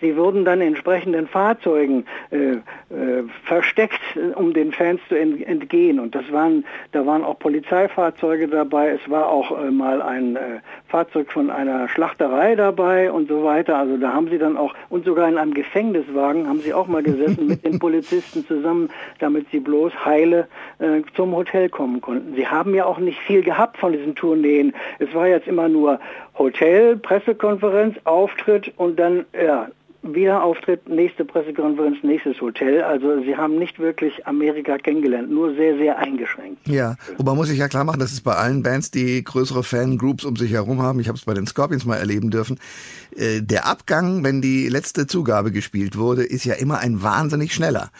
Sie 0.00 0.16
wurden 0.16 0.44
dann 0.44 0.60
entsprechenden 0.60 1.26
Fahrzeugen 1.26 2.04
äh, 2.30 2.36
äh, 2.36 3.24
versteckt, 3.44 4.00
um 4.36 4.52
den 4.52 4.72
Fans 4.72 5.00
zu 5.08 5.18
ent 5.18 5.46
entgehen. 5.46 5.98
Und 5.98 6.14
das 6.14 6.30
waren, 6.32 6.64
da 6.92 7.04
waren 7.06 7.24
auch 7.24 7.38
Polizeifahrzeuge 7.38 8.48
dabei. 8.48 8.90
Es 8.90 9.10
war 9.10 9.28
auch 9.28 9.58
äh, 9.58 9.70
mal 9.70 10.00
ein 10.02 10.36
äh, 10.36 10.60
Fahrzeug 10.86 11.32
von 11.32 11.50
einer 11.50 11.88
Schlachterei 11.88 12.54
dabei 12.54 13.10
und 13.10 13.28
so 13.28 13.42
weiter. 13.44 13.76
Also 13.76 13.96
da 13.96 14.12
haben 14.12 14.28
sie 14.28 14.38
dann 14.38 14.56
auch 14.56 14.74
und 14.88 15.04
sogar 15.04 15.28
in 15.28 15.38
einem 15.38 15.54
Gefängniswagen 15.54 16.48
haben 16.48 16.60
sie 16.60 16.72
auch 16.72 16.86
mal 16.86 17.02
gesessen 17.02 17.46
mit 17.48 17.64
den 17.64 17.78
Polizisten 17.78 18.46
zusammen, 18.46 18.90
damit 19.18 19.46
sie 19.50 19.60
bloß 19.60 20.04
heile 20.04 20.48
äh, 20.78 21.02
zum 21.14 21.34
Hotel 21.34 21.68
kommen 21.68 22.00
konnten. 22.00 22.34
Sie 22.34 22.46
haben 22.46 22.74
ja 22.74 22.84
auch 22.84 22.98
nicht 22.98 23.18
viel 23.20 23.42
gehabt 23.42 23.78
von 23.78 23.92
diesen 23.92 24.14
Tourneen. 24.14 24.72
Es 24.98 25.12
war 25.14 25.26
jetzt 25.26 25.48
immer 25.48 25.68
nur 25.68 25.98
Hotel, 26.38 26.96
Pressekonferenz, 26.96 27.96
Auftritt 28.04 28.72
und 28.76 28.98
dann 28.98 29.26
ja, 29.48 29.68
wieder 30.02 30.42
Auftritt, 30.44 30.88
nächste 30.88 31.24
Pressekonferenz, 31.24 31.96
nächstes 32.02 32.40
Hotel. 32.40 32.82
Also 32.82 33.20
sie 33.22 33.36
haben 33.36 33.58
nicht 33.58 33.78
wirklich 33.78 34.26
Amerika 34.26 34.78
kennengelernt, 34.78 35.30
nur 35.30 35.54
sehr, 35.54 35.76
sehr 35.76 35.98
eingeschränkt. 35.98 36.68
Ja, 36.68 36.96
und 37.16 37.26
man 37.26 37.36
muss 37.36 37.48
sich 37.48 37.58
ja 37.58 37.68
klar 37.68 37.84
machen, 37.84 37.98
das 37.98 38.12
ist 38.12 38.22
bei 38.22 38.34
allen 38.34 38.62
Bands, 38.62 38.90
die 38.90 39.24
größere 39.24 39.64
Fangroups 39.64 40.24
um 40.24 40.36
sich 40.36 40.52
herum 40.52 40.82
haben. 40.82 41.00
Ich 41.00 41.08
habe 41.08 41.18
es 41.18 41.24
bei 41.24 41.34
den 41.34 41.46
Scorpions 41.46 41.84
mal 41.84 41.96
erleben 41.96 42.30
dürfen. 42.30 42.58
Äh, 43.16 43.40
der 43.42 43.66
Abgang, 43.66 44.22
wenn 44.22 44.40
die 44.40 44.68
letzte 44.68 45.06
Zugabe 45.06 45.50
gespielt 45.50 45.98
wurde, 45.98 46.22
ist 46.22 46.44
ja 46.44 46.54
immer 46.54 46.78
ein 46.78 47.02
wahnsinnig 47.02 47.54
schneller 47.54 47.90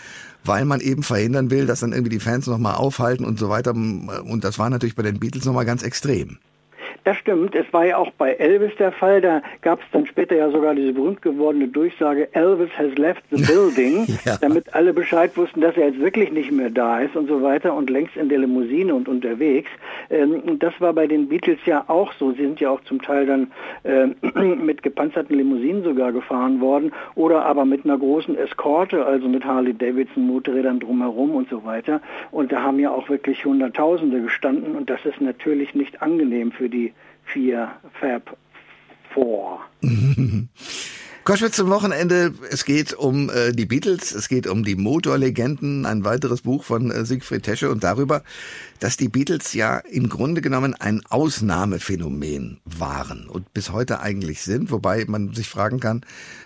weil 0.44 0.64
man 0.64 0.80
eben 0.80 1.02
verhindern 1.02 1.50
will, 1.50 1.66
dass 1.66 1.80
dann 1.80 1.92
irgendwie 1.92 2.16
die 2.16 2.20
Fans 2.20 2.46
nochmal 2.46 2.76
aufhalten 2.76 3.26
und 3.26 3.38
so 3.38 3.50
weiter. 3.50 3.72
Und 3.72 4.44
das 4.44 4.58
war 4.58 4.70
natürlich 4.70 4.94
bei 4.94 5.02
den 5.02 5.20
Beatles 5.20 5.44
nochmal 5.44 5.66
ganz 5.66 5.82
extrem. 5.82 6.38
Das 7.08 7.16
stimmt. 7.16 7.54
Es 7.54 7.64
war 7.72 7.86
ja 7.86 7.96
auch 7.96 8.10
bei 8.18 8.34
Elvis 8.34 8.76
der 8.76 8.92
Fall. 8.92 9.22
Da 9.22 9.40
gab 9.62 9.80
es 9.80 9.86
dann 9.92 10.04
später 10.04 10.36
ja 10.36 10.50
sogar 10.50 10.74
diese 10.74 10.92
berühmt 10.92 11.22
gewordene 11.22 11.66
Durchsage, 11.66 12.28
Elvis 12.34 12.68
has 12.76 12.94
left 12.98 13.22
the 13.30 13.42
building, 13.50 14.04
ja. 14.26 14.36
damit 14.38 14.74
alle 14.74 14.92
Bescheid 14.92 15.34
wussten, 15.34 15.62
dass 15.62 15.74
er 15.78 15.86
jetzt 15.86 16.00
wirklich 16.00 16.30
nicht 16.32 16.52
mehr 16.52 16.68
da 16.68 17.00
ist 17.00 17.16
und 17.16 17.26
so 17.26 17.40
weiter 17.40 17.72
und 17.72 17.88
längst 17.88 18.14
in 18.18 18.28
der 18.28 18.40
Limousine 18.40 18.94
und 18.94 19.08
unterwegs. 19.08 19.70
Ähm, 20.10 20.58
das 20.58 20.78
war 20.82 20.92
bei 20.92 21.06
den 21.06 21.30
Beatles 21.30 21.58
ja 21.64 21.82
auch 21.86 22.12
so. 22.12 22.32
Sie 22.32 22.42
sind 22.42 22.60
ja 22.60 22.68
auch 22.68 22.82
zum 22.82 23.00
Teil 23.00 23.24
dann 23.24 23.52
äh, 23.84 24.08
mit 24.56 24.82
gepanzerten 24.82 25.34
Limousinen 25.34 25.84
sogar 25.84 26.12
gefahren 26.12 26.60
worden 26.60 26.92
oder 27.14 27.46
aber 27.46 27.64
mit 27.64 27.86
einer 27.86 27.96
großen 27.96 28.36
Eskorte, 28.36 29.06
also 29.06 29.28
mit 29.28 29.46
Harley 29.46 29.72
Davidson 29.72 30.26
Motorrädern 30.26 30.78
drumherum 30.78 31.30
und 31.30 31.48
so 31.48 31.64
weiter. 31.64 32.02
Und 32.32 32.52
da 32.52 32.60
haben 32.60 32.78
ja 32.78 32.90
auch 32.90 33.08
wirklich 33.08 33.46
Hunderttausende 33.46 34.20
gestanden 34.20 34.76
und 34.76 34.90
das 34.90 35.06
ist 35.06 35.22
natürlich 35.22 35.74
nicht 35.74 36.02
angenehm 36.02 36.52
für 36.52 36.68
die 36.68 36.92
vier 37.24 37.72
Fab 38.00 38.36
Four. 39.14 39.60
Koschwitz 41.28 41.56
zum 41.56 41.68
Wochenende. 41.68 42.32
Es 42.50 42.64
geht 42.64 42.94
um 42.94 43.28
äh, 43.28 43.52
die 43.52 43.66
Beatles, 43.66 44.12
es 44.12 44.30
geht 44.30 44.46
um 44.46 44.64
die 44.64 44.76
Motorlegenden, 44.76 45.84
ein 45.84 46.02
weiteres 46.02 46.40
Buch 46.40 46.64
von 46.64 46.90
äh, 46.90 47.04
Siegfried 47.04 47.42
Tesche 47.42 47.70
und 47.70 47.84
darüber, 47.84 48.22
dass 48.80 48.96
die 48.96 49.10
Beatles 49.10 49.52
ja 49.52 49.76
im 49.76 50.08
Grunde 50.08 50.40
genommen 50.40 50.74
ein 50.74 51.02
Ausnahmephänomen 51.06 52.60
waren 52.64 53.28
und 53.28 53.52
bis 53.52 53.72
heute 53.72 54.00
eigentlich 54.00 54.40
sind, 54.40 54.70
wobei 54.70 55.04
man 55.06 55.34
sich 55.34 55.50
fragen 55.50 55.80
kann, 55.80 56.00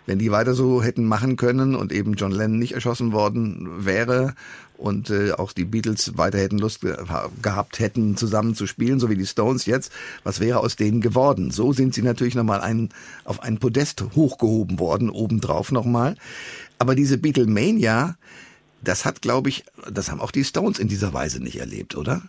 wenn 0.07 0.19
die 0.19 0.33
weiter 0.33 0.53
so 0.53 0.83
hätten 0.83 1.05
machen 1.05 1.37
können 1.37 1.77
und 1.77 1.93
eben 1.93 2.15
John 2.15 2.33
Lennon 2.33 2.59
nicht 2.59 2.73
erschossen 2.73 3.13
worden 3.13 3.87
wäre 3.87 4.35
und 4.83 5.11
äh, 5.11 5.33
auch 5.33 5.53
die 5.53 5.65
Beatles 5.65 6.19
weiter 6.19 6.39
hätten 6.39 6.59
Lust 6.59 6.81
ge 6.81 6.97
gehabt 7.41 7.79
hätten, 7.79 8.17
zusammen 8.17 8.55
zu 8.55 8.67
spielen, 8.67 8.99
so 8.99 9.09
wie 9.09 9.17
die 9.17 9.27
Stones 9.27 9.65
jetzt, 9.65 9.93
was 10.25 10.41
wäre 10.41 10.59
aus 10.59 10.77
denen 10.77 11.01
geworden? 11.01 11.51
So 11.51 11.73
sind 11.73 11.95
sie 11.95 12.03
natürlich 12.03 12.35
nochmal 12.35 12.61
ein, 12.61 12.91
auf 13.25 13.43
ein 13.43 13.59
Podest 13.59 14.05
hochgehoben 14.17 14.79
worden, 14.79 15.09
obendrauf 15.09 15.73
nochmal. 15.73 16.17
Aber 16.79 16.95
diese 16.95 17.17
Beatlemania, 17.17 18.17
das 18.83 19.05
hat, 19.05 19.23
glaube 19.23 19.49
ich, 19.51 19.65
das 19.91 20.11
haben 20.11 20.21
auch 20.21 20.33
die 20.33 20.45
Stones 20.45 20.79
in 20.79 20.89
dieser 20.89 21.15
Weise 21.15 21.43
nicht 21.43 21.61
erlebt, 21.61 21.97
oder? 21.97 22.23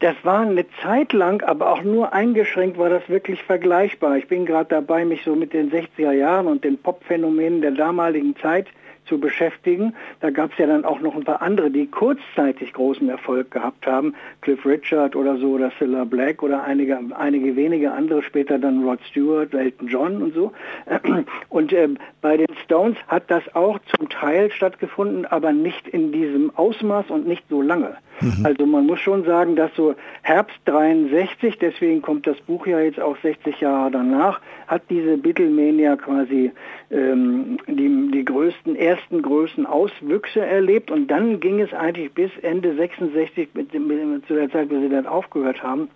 Das 0.00 0.16
war 0.24 0.40
eine 0.40 0.66
Zeit 0.82 1.12
lang, 1.12 1.42
aber 1.42 1.72
auch 1.72 1.82
nur 1.82 2.12
eingeschränkt 2.12 2.76
war 2.76 2.90
das 2.90 3.08
wirklich 3.08 3.42
vergleichbar. 3.42 4.18
Ich 4.18 4.28
bin 4.28 4.44
gerade 4.44 4.68
dabei, 4.68 5.04
mich 5.04 5.22
so 5.24 5.34
mit 5.34 5.54
den 5.54 5.70
60er 5.70 6.12
Jahren 6.12 6.48
und 6.48 6.64
den 6.64 6.76
Popphänomenen 6.76 7.62
der 7.62 7.70
damaligen 7.70 8.36
Zeit 8.36 8.66
zu 9.06 9.18
beschäftigen. 9.18 9.94
Da 10.20 10.30
gab 10.30 10.52
es 10.52 10.58
ja 10.58 10.66
dann 10.66 10.84
auch 10.84 11.00
noch 11.00 11.14
ein 11.14 11.24
paar 11.24 11.42
andere, 11.42 11.70
die 11.70 11.86
kurzzeitig 11.86 12.72
großen 12.72 13.08
Erfolg 13.08 13.50
gehabt 13.50 13.86
haben. 13.86 14.14
Cliff 14.40 14.64
Richard 14.64 15.16
oder 15.16 15.36
so 15.38 15.52
oder 15.52 15.72
Cilla 15.78 16.04
Black 16.04 16.42
oder 16.42 16.64
einige, 16.64 16.98
einige 17.16 17.56
wenige 17.56 17.92
andere, 17.92 18.22
später 18.22 18.58
dann 18.58 18.84
Rod 18.84 19.00
Stewart, 19.10 19.54
Elton 19.54 19.88
John 19.88 20.22
und 20.22 20.34
so. 20.34 20.52
Und 21.48 21.72
äh, 21.72 21.88
bei 22.20 22.36
den 22.36 22.54
Stones 22.64 22.96
hat 23.08 23.30
das 23.30 23.42
auch 23.54 23.78
zum 23.96 24.08
Teil 24.08 24.50
stattgefunden, 24.50 25.26
aber 25.26 25.52
nicht 25.52 25.88
in 25.88 26.12
diesem 26.12 26.54
Ausmaß 26.56 27.10
und 27.10 27.26
nicht 27.26 27.44
so 27.48 27.62
lange. 27.62 27.96
Mhm. 28.20 28.44
Also 28.44 28.66
man 28.66 28.86
muss 28.86 29.00
schon 29.00 29.24
sagen, 29.24 29.56
dass 29.56 29.74
so 29.74 29.94
Herbst 30.22 30.56
63, 30.64 31.58
deswegen 31.58 32.02
kommt 32.02 32.26
das 32.26 32.38
Buch 32.40 32.66
ja 32.66 32.80
jetzt 32.80 33.00
auch 33.00 33.16
60 33.22 33.60
Jahre 33.60 33.90
danach, 33.90 34.40
hat 34.66 34.82
diese 34.90 35.16
Beatlemania 35.16 35.96
quasi 35.96 36.52
ähm, 36.90 37.58
die, 37.66 38.10
die 38.12 38.24
größten, 38.24 38.76
ersten 38.76 39.22
größten 39.22 39.66
Auswüchse 39.66 40.40
erlebt. 40.40 40.90
Und 40.90 41.08
dann 41.08 41.40
ging 41.40 41.60
es 41.60 41.72
eigentlich 41.72 42.12
bis 42.12 42.30
Ende 42.42 42.74
66, 42.74 43.48
mit, 43.54 43.74
mit, 43.74 44.26
zu 44.26 44.34
der 44.34 44.50
Zeit, 44.50 44.70
wo 44.70 44.80
sie 44.80 44.88
dann 44.88 45.06
aufgehört 45.06 45.62
haben, 45.62 45.88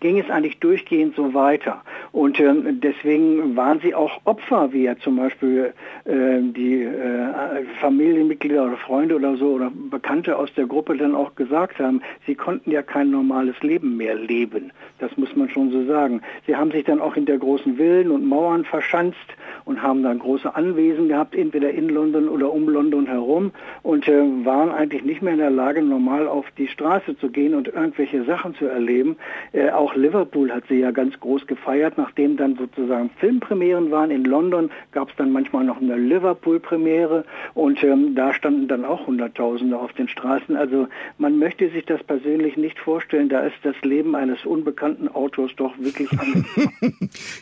ging 0.00 0.18
es 0.18 0.30
eigentlich 0.30 0.58
durchgehend 0.58 1.16
so 1.16 1.34
weiter. 1.34 1.82
Und 2.12 2.38
ähm, 2.40 2.80
deswegen 2.80 3.56
waren 3.56 3.80
sie 3.80 3.94
auch 3.94 4.20
Opfer, 4.24 4.72
wie 4.72 4.84
ja 4.84 4.96
zum 4.98 5.16
Beispiel 5.16 5.72
äh, 6.04 6.40
die 6.40 6.82
äh, 6.82 7.64
Familienmitglieder 7.80 8.64
oder 8.64 8.76
Freunde 8.76 9.16
oder 9.16 9.36
so 9.36 9.52
oder 9.52 9.70
Bekannte 9.90 10.36
aus 10.36 10.52
der 10.54 10.66
Gruppe 10.66 10.96
dann 10.96 11.14
auch 11.14 11.34
gesagt 11.34 11.78
haben, 11.78 12.02
sie 12.26 12.34
konnten 12.34 12.70
ja 12.70 12.82
kein 12.82 13.10
normales 13.10 13.60
Leben 13.62 13.96
mehr 13.96 14.14
leben. 14.14 14.72
Das 14.98 15.16
muss 15.16 15.34
man 15.36 15.48
schon 15.48 15.70
so 15.70 15.84
sagen. 15.86 16.22
Sie 16.46 16.56
haben 16.56 16.70
sich 16.70 16.84
dann 16.84 17.00
auch 17.00 17.16
in 17.16 17.26
der 17.26 17.38
großen 17.38 17.76
Villen 17.76 18.10
und 18.10 18.26
Mauern 18.26 18.64
verschanzt 18.64 19.16
und 19.64 19.82
haben 19.82 20.02
dann 20.02 20.18
große 20.18 20.54
Anwesen 20.54 21.08
gehabt, 21.08 21.34
entweder 21.34 21.70
in 21.70 21.88
London 21.88 22.28
oder 22.28 22.52
um 22.52 22.68
London 22.68 23.06
herum 23.06 23.52
und 23.82 24.08
äh, 24.08 24.22
waren 24.44 24.70
eigentlich 24.70 25.04
nicht 25.04 25.22
mehr 25.22 25.32
in 25.32 25.38
der 25.38 25.50
Lage, 25.50 25.82
normal 25.82 26.28
auf 26.28 26.46
die 26.58 26.68
Straße 26.68 27.16
zu 27.18 27.30
gehen 27.30 27.54
und 27.54 27.68
irgendwelche 27.68 28.24
Sachen 28.24 28.54
zu 28.54 28.66
erleben. 28.66 29.16
Äh, 29.52 29.70
auch 29.74 29.94
Liverpool 29.94 30.50
hat 30.52 30.64
sie 30.68 30.80
ja 30.80 30.90
ganz 30.90 31.18
groß 31.20 31.46
gefeiert, 31.46 31.98
nachdem 31.98 32.36
dann 32.36 32.56
sozusagen 32.56 33.10
Filmpremieren 33.18 33.90
waren. 33.90 34.10
In 34.10 34.24
London 34.24 34.70
gab 34.92 35.10
es 35.10 35.16
dann 35.16 35.32
manchmal 35.32 35.64
noch 35.64 35.80
eine 35.80 35.96
Liverpool-Premiere 35.96 37.24
und 37.54 37.82
ähm, 37.82 38.14
da 38.14 38.32
standen 38.32 38.68
dann 38.68 38.84
auch 38.84 39.06
Hunderttausende 39.06 39.78
auf 39.78 39.92
den 39.92 40.08
Straßen. 40.08 40.56
Also 40.56 40.88
man 41.18 41.38
möchte 41.38 41.70
sich 41.70 41.84
das 41.86 42.02
persönlich 42.04 42.56
nicht 42.56 42.78
vorstellen. 42.78 43.28
Da 43.28 43.40
ist 43.40 43.56
das 43.62 43.74
Leben 43.82 44.14
eines 44.14 44.44
unbekannten 44.44 45.08
Autors 45.08 45.50
doch 45.56 45.76
wirklich 45.78 46.08
anders. 46.18 46.44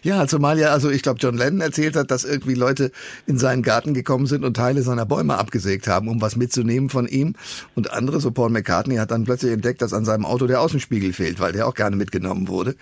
ja, 0.03 0.27
zumal 0.27 0.59
ja, 0.59 0.69
also 0.69 0.91
ich 0.91 1.03
glaube, 1.03 1.19
John 1.21 1.37
Lennon 1.37 1.61
erzählt 1.61 1.97
hat, 1.97 2.11
dass 2.11 2.25
irgendwie 2.25 2.55
Leute 2.55 2.93
in 3.27 3.39
seinen 3.39 3.63
Garten 3.63 3.95
gekommen 3.95 4.27
sind 4.27 4.45
und 4.45 4.57
Teile 4.57 4.83
seiner 4.83 5.07
Bäume 5.07 5.37
abgesägt 5.39 5.87
haben, 5.87 6.09
um 6.09 6.21
was 6.21 6.37
mitzunehmen 6.37 6.89
von 6.89 7.07
ihm. 7.07 7.35
Und 7.75 7.93
andere, 7.93 8.21
so 8.21 8.31
Paul 8.31 8.51
McCartney, 8.51 8.97
hat 8.97 9.11
dann 9.11 9.25
plötzlich 9.25 9.53
entdeckt, 9.53 9.83
dass 9.83 9.93
an 9.93 10.05
seinem 10.05 10.25
Auto 10.25 10.47
der 10.47 10.61
Außenspiegel 10.61 11.13
fehlt, 11.13 11.39
weil 11.39 11.53
der 11.53 11.69
auch 11.69 11.75
gerne 11.75 11.97
mitgenommen 11.97 12.22
wurde. 12.49 12.77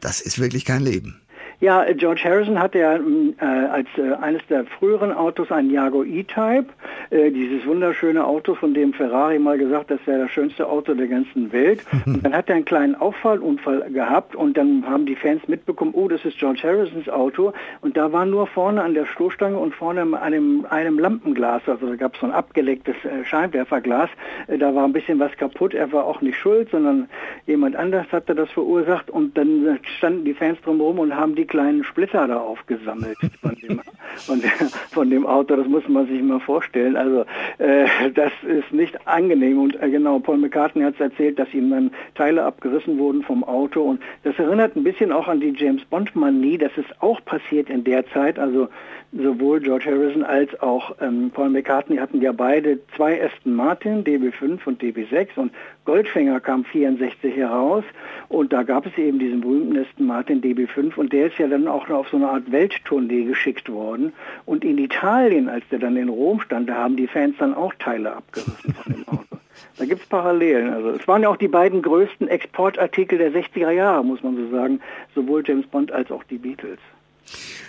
Das 0.00 0.20
ist 0.20 0.38
wirklich 0.38 0.64
kein 0.64 0.82
Leben. 0.82 1.20
Ja, 1.58 1.86
George 1.94 2.20
Harrison 2.22 2.58
hatte 2.60 2.80
ja 2.80 2.96
äh, 2.96 3.66
als 3.70 3.88
äh, 3.96 4.12
eines 4.20 4.42
der 4.48 4.66
früheren 4.66 5.10
Autos 5.10 5.50
ein 5.50 5.70
Jago 5.70 6.04
E-Type, 6.04 6.66
äh, 7.08 7.30
dieses 7.30 7.64
wunderschöne 7.66 8.26
Auto, 8.26 8.54
von 8.54 8.74
dem 8.74 8.92
Ferrari 8.92 9.38
mal 9.38 9.56
gesagt, 9.56 9.90
das 9.90 9.98
wäre 10.04 10.20
das 10.20 10.30
schönste 10.32 10.68
Auto 10.68 10.92
der 10.92 11.06
ganzen 11.06 11.52
Welt. 11.52 11.80
Und 12.06 12.22
dann 12.24 12.34
hat 12.34 12.50
er 12.50 12.56
einen 12.56 12.66
kleinen 12.66 12.94
Auffallunfall 12.94 13.90
gehabt 13.90 14.36
und 14.36 14.56
dann 14.56 14.84
haben 14.86 15.06
die 15.06 15.16
Fans 15.16 15.46
mitbekommen, 15.48 15.92
oh, 15.94 16.08
das 16.08 16.24
ist 16.24 16.38
George 16.38 16.60
Harrisons 16.62 17.08
Auto. 17.08 17.52
Und 17.80 17.96
da 17.96 18.12
war 18.12 18.26
nur 18.26 18.46
vorne 18.46 18.82
an 18.82 18.94
der 18.94 19.06
Stoßstange 19.06 19.56
und 19.58 19.74
vorne 19.74 20.02
an 20.02 20.14
einem, 20.14 20.66
einem 20.68 20.98
Lampenglas, 20.98 21.62
also 21.66 21.86
da 21.88 21.96
gab 21.96 22.14
es 22.14 22.20
so 22.20 22.26
ein 22.26 22.32
abgelecktes 22.32 22.96
äh, 23.04 23.24
Scheinwerferglas, 23.24 24.10
äh, 24.46 24.58
da 24.58 24.74
war 24.74 24.84
ein 24.84 24.92
bisschen 24.92 25.18
was 25.18 25.32
kaputt. 25.36 25.72
Er 25.72 25.90
war 25.92 26.04
auch 26.04 26.20
nicht 26.20 26.38
schuld, 26.38 26.70
sondern 26.70 27.08
jemand 27.46 27.76
anders 27.76 28.06
hatte 28.12 28.34
das 28.34 28.50
verursacht 28.50 29.10
und 29.10 29.38
dann 29.38 29.78
standen 29.98 30.24
die 30.24 30.34
Fans 30.34 30.58
drumherum 30.62 30.98
und 30.98 31.16
haben 31.16 31.34
die 31.34 31.45
kleinen 31.46 31.84
Splitter 31.84 32.26
da 32.26 32.38
aufgesammelt 32.38 33.16
von 33.40 33.54
dem, 33.54 33.80
von, 34.16 34.40
der, 34.40 34.50
von 34.90 35.10
dem 35.10 35.26
Auto. 35.26 35.56
Das 35.56 35.66
muss 35.66 35.88
man 35.88 36.06
sich 36.06 36.22
mal 36.22 36.40
vorstellen. 36.40 36.96
Also 36.96 37.24
äh, 37.58 37.86
das 38.14 38.32
ist 38.42 38.72
nicht 38.72 39.06
angenehm. 39.06 39.60
Und 39.60 39.80
äh, 39.82 39.90
genau, 39.90 40.18
Paul 40.18 40.38
McCartney 40.38 40.82
hat 40.82 40.94
es 40.94 41.00
erzählt, 41.00 41.38
dass 41.38 41.52
ihm 41.54 41.70
dann 41.70 41.90
Teile 42.14 42.44
abgerissen 42.44 42.98
wurden 42.98 43.22
vom 43.22 43.44
Auto. 43.44 43.82
Und 43.82 44.00
das 44.24 44.38
erinnert 44.38 44.76
ein 44.76 44.84
bisschen 44.84 45.12
auch 45.12 45.28
an 45.28 45.40
die 45.40 45.54
James 45.56 45.84
Bond-Manie. 45.86 46.58
Das 46.58 46.72
ist 46.76 46.90
auch 47.00 47.24
passiert 47.24 47.70
in 47.70 47.84
der 47.84 48.06
Zeit. 48.10 48.38
Also 48.38 48.68
sowohl 49.12 49.60
George 49.60 49.86
Harrison 49.86 50.24
als 50.24 50.60
auch 50.60 50.94
ähm, 51.00 51.30
Paul 51.32 51.50
McCartney 51.50 51.96
hatten 51.96 52.20
ja 52.20 52.32
beide 52.32 52.78
zwei 52.96 53.22
Aston 53.22 53.54
Martin, 53.54 54.04
DB5 54.04 54.58
und 54.66 54.82
DB6 54.82 55.28
und 55.36 55.52
Goldfinger 55.84 56.40
kam 56.40 56.64
64 56.64 57.36
heraus 57.36 57.84
und 58.28 58.52
da 58.52 58.62
gab 58.62 58.86
es 58.86 58.96
eben 58.98 59.18
diesen 59.18 59.40
berühmten 59.40 59.78
Aston 59.78 60.06
Martin 60.06 60.40
DB5 60.40 60.96
und 60.96 61.12
der 61.12 61.26
ist 61.26 61.38
ja 61.38 61.48
dann 61.48 61.68
auch 61.68 61.88
noch 61.88 61.98
auf 61.98 62.08
so 62.08 62.16
eine 62.16 62.28
Art 62.28 62.50
Welttournee 62.50 63.24
geschickt 63.24 63.70
worden 63.70 64.12
und 64.44 64.64
in 64.64 64.78
Italien, 64.78 65.48
als 65.48 65.64
der 65.70 65.78
dann 65.78 65.96
in 65.96 66.08
Rom 66.08 66.40
stand, 66.40 66.68
da 66.68 66.74
haben 66.74 66.96
die 66.96 67.06
Fans 67.06 67.36
dann 67.38 67.54
auch 67.54 67.74
Teile 67.78 68.14
abgerissen 68.14 68.74
von 68.74 68.92
dem 68.92 69.08
Auto. 69.08 69.36
Da 69.78 69.84
gibt 69.84 70.02
es 70.02 70.08
Parallelen. 70.08 70.72
Also 70.72 70.90
es 70.90 71.06
waren 71.06 71.22
ja 71.22 71.28
auch 71.28 71.36
die 71.36 71.48
beiden 71.48 71.82
größten 71.82 72.28
Exportartikel 72.28 73.18
der 73.18 73.32
60er 73.32 73.70
Jahre, 73.70 74.04
muss 74.04 74.22
man 74.22 74.36
so 74.36 74.48
sagen, 74.50 74.80
sowohl 75.14 75.42
James 75.46 75.66
Bond 75.66 75.92
als 75.92 76.10
auch 76.10 76.24
die 76.24 76.38
Beatles. 76.38 76.78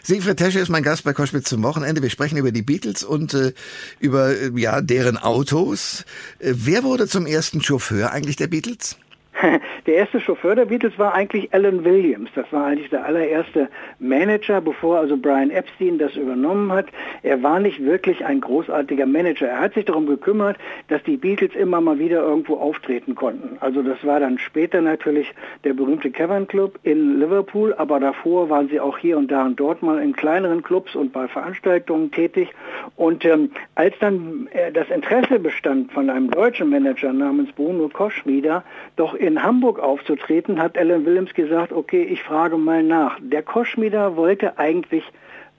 Siegfried 0.03 0.37
Tesche 0.37 0.59
ist 0.59 0.69
mein 0.69 0.83
Gast 0.83 1.03
bei 1.03 1.13
Koschwitz 1.13 1.49
zum 1.49 1.63
Wochenende. 1.63 2.01
Wir 2.01 2.09
sprechen 2.09 2.37
über 2.37 2.51
die 2.51 2.61
Beatles 2.61 3.03
und 3.03 3.33
äh, 3.33 3.53
über 3.99 4.29
äh, 4.29 4.51
ja 4.55 4.81
deren 4.81 5.17
Autos. 5.17 6.05
Äh, 6.39 6.53
wer 6.55 6.83
wurde 6.83 7.07
zum 7.07 7.25
ersten 7.25 7.61
Chauffeur 7.61 8.11
eigentlich 8.11 8.35
der 8.35 8.47
Beatles? 8.47 8.97
Der 9.85 9.95
erste 9.95 10.19
Chauffeur 10.19 10.55
der 10.55 10.65
Beatles 10.65 10.97
war 10.97 11.13
eigentlich 11.13 11.53
Alan 11.53 11.83
Williams. 11.83 12.29
Das 12.35 12.51
war 12.51 12.65
eigentlich 12.65 12.89
der 12.89 13.05
allererste 13.05 13.69
Manager, 13.99 14.61
bevor 14.61 14.97
also 14.99 15.17
Brian 15.17 15.51
Epstein 15.51 15.97
das 15.97 16.15
übernommen 16.15 16.71
hat. 16.71 16.87
Er 17.23 17.41
war 17.43 17.59
nicht 17.59 17.83
wirklich 17.83 18.25
ein 18.25 18.41
großartiger 18.41 19.05
Manager. 19.05 19.47
Er 19.47 19.59
hat 19.59 19.73
sich 19.73 19.85
darum 19.85 20.07
gekümmert, 20.07 20.57
dass 20.87 21.03
die 21.03 21.17
Beatles 21.17 21.55
immer 21.55 21.81
mal 21.81 21.99
wieder 21.99 22.21
irgendwo 22.21 22.55
auftreten 22.55 23.15
konnten. 23.15 23.57
Also 23.59 23.83
das 23.83 24.03
war 24.05 24.19
dann 24.19 24.39
später 24.39 24.81
natürlich 24.81 25.33
der 25.63 25.73
berühmte 25.73 26.09
Cavern 26.11 26.47
Club 26.47 26.79
in 26.83 27.19
Liverpool, 27.19 27.73
aber 27.75 27.99
davor 27.99 28.49
waren 28.49 28.69
sie 28.69 28.79
auch 28.79 28.97
hier 28.97 29.17
und 29.17 29.31
da 29.31 29.45
und 29.45 29.59
dort 29.59 29.83
mal 29.83 30.01
in 30.01 30.13
kleineren 30.13 30.63
Clubs 30.63 30.95
und 30.95 31.13
bei 31.13 31.27
Veranstaltungen 31.27 32.11
tätig. 32.11 32.49
Und 32.95 33.25
ähm, 33.25 33.51
als 33.75 33.93
dann 33.99 34.47
äh, 34.51 34.71
das 34.71 34.89
Interesse 34.89 35.39
bestand 35.39 35.91
von 35.91 36.09
einem 36.09 36.31
deutschen 36.31 36.69
Manager 36.69 37.13
namens 37.13 37.51
Bruno 37.51 37.89
Koschmieder, 37.89 38.63
doch 38.95 39.13
Hamburg 39.35 39.79
aufzutreten, 39.79 40.59
hat 40.59 40.77
Alan 40.77 41.05
Williams 41.05 41.33
gesagt, 41.33 41.71
okay, 41.71 42.03
ich 42.03 42.23
frage 42.23 42.57
mal 42.57 42.83
nach. 42.83 43.17
Der 43.21 43.43
Koschmieder 43.43 44.15
wollte 44.15 44.57
eigentlich 44.57 45.03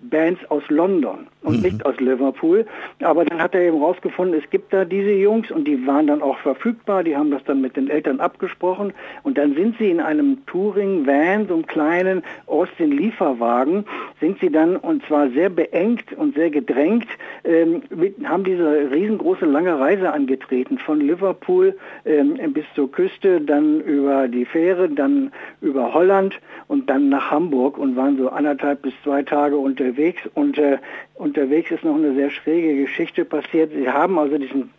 Bands 0.00 0.40
aus 0.50 0.62
London 0.68 1.26
und 1.42 1.56
mhm. 1.56 1.62
nicht 1.62 1.86
aus 1.86 1.98
Liverpool. 1.98 2.66
Aber 3.02 3.24
dann 3.24 3.40
hat 3.40 3.54
er 3.54 3.62
eben 3.62 3.82
rausgefunden, 3.82 4.40
es 4.40 4.48
gibt 4.50 4.72
da 4.72 4.84
diese 4.84 5.12
Jungs 5.12 5.50
und 5.50 5.66
die 5.66 5.86
waren 5.86 6.06
dann 6.06 6.22
auch 6.22 6.38
verfügbar. 6.38 7.02
Die 7.02 7.16
haben 7.16 7.30
das 7.30 7.42
dann 7.44 7.60
mit 7.60 7.76
den 7.76 7.90
Eltern 7.90 8.20
abgesprochen 8.20 8.92
und 9.22 9.38
dann 9.38 9.54
sind 9.54 9.76
sie 9.78 9.90
in 9.90 10.00
einem 10.00 10.44
Touring-Van, 10.46 11.48
so 11.48 11.54
einem 11.54 11.66
kleinen 11.66 12.22
Austin-Lieferwagen, 12.46 13.84
sind 14.20 14.38
sie 14.40 14.50
dann 14.50 14.76
und 14.76 15.04
zwar 15.06 15.30
sehr 15.30 15.50
beengt 15.50 16.12
und 16.12 16.34
sehr 16.34 16.50
gedrängt, 16.50 17.08
ähm, 17.44 17.82
mit, 17.90 18.16
haben 18.24 18.44
diese 18.44 18.90
riesengroße 18.90 19.46
lange 19.46 19.78
Reise 19.78 20.12
angetreten 20.12 20.78
von 20.78 21.00
Liverpool 21.00 21.76
ähm, 22.04 22.36
bis 22.52 22.64
zur 22.74 22.90
Küste, 22.90 23.40
dann 23.40 23.80
über 23.80 24.28
die 24.28 24.44
Fähre, 24.44 24.88
dann 24.88 25.32
über 25.60 25.92
Holland 25.92 26.38
und 26.68 26.88
dann 26.88 27.08
nach 27.08 27.30
Hamburg 27.30 27.78
und 27.78 27.96
waren 27.96 28.16
so 28.18 28.28
anderthalb 28.28 28.82
bis 28.82 28.94
zwei 29.02 29.22
Tage 29.22 29.56
unter 29.56 29.87
unterwegs 29.88 30.20
und 30.34 30.58
äh, 30.58 30.78
unterwegs 31.14 31.70
ist 31.70 31.84
noch 31.84 31.94
eine 31.94 32.14
sehr 32.14 32.30
schräge 32.30 32.82
Geschichte 32.82 33.24
passiert. 33.24 33.72
Sie 33.72 33.88
haben 33.88 34.18
also 34.18 34.38
diesen 34.38 34.70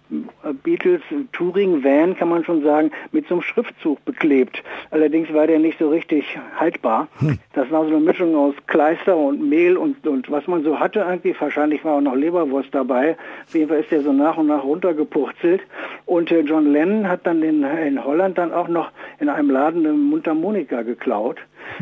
Beatles 0.63 1.01
Touring 1.33 1.83
Van, 1.83 2.15
kann 2.15 2.29
man 2.29 2.43
schon 2.43 2.63
sagen, 2.63 2.91
mit 3.11 3.27
so 3.27 3.35
einem 3.35 3.41
Schriftzug 3.43 4.03
beklebt. 4.05 4.63
Allerdings 4.91 5.31
war 5.33 5.47
der 5.47 5.59
nicht 5.59 5.77
so 5.77 5.89
richtig 5.89 6.37
haltbar. 6.55 7.07
Hm. 7.19 7.37
Das 7.53 7.69
war 7.69 7.83
so 7.83 7.95
eine 7.95 7.99
Mischung 7.99 8.35
aus 8.35 8.55
Kleister 8.67 9.15
und 9.15 9.47
Mehl 9.47 9.77
und, 9.77 10.05
und 10.07 10.29
was 10.31 10.47
man 10.47 10.63
so 10.63 10.79
hatte 10.79 10.99
irgendwie. 10.99 11.35
Wahrscheinlich 11.39 11.83
war 11.83 11.95
auch 11.95 12.01
noch 12.01 12.15
Leberwurst 12.15 12.69
dabei. 12.73 13.17
Auf 13.47 13.53
jeden 13.53 13.69
Fall 13.69 13.81
ist 13.81 13.91
der 13.91 14.01
so 14.01 14.13
nach 14.13 14.37
und 14.37 14.47
nach 14.47 14.63
runtergepurzelt. 14.63 15.61
Und 16.05 16.31
äh, 16.31 16.41
John 16.41 16.71
Lennon 16.71 17.07
hat 17.07 17.27
dann 17.27 17.43
in, 17.43 17.63
in 17.63 18.03
Holland 18.03 18.37
dann 18.37 18.51
auch 18.51 18.67
noch 18.67 18.91
in 19.19 19.29
einem 19.29 19.49
Laden 19.49 19.85
eine 19.85 19.93
Mundharmonika 19.93 20.81
geklaut. 20.81 21.37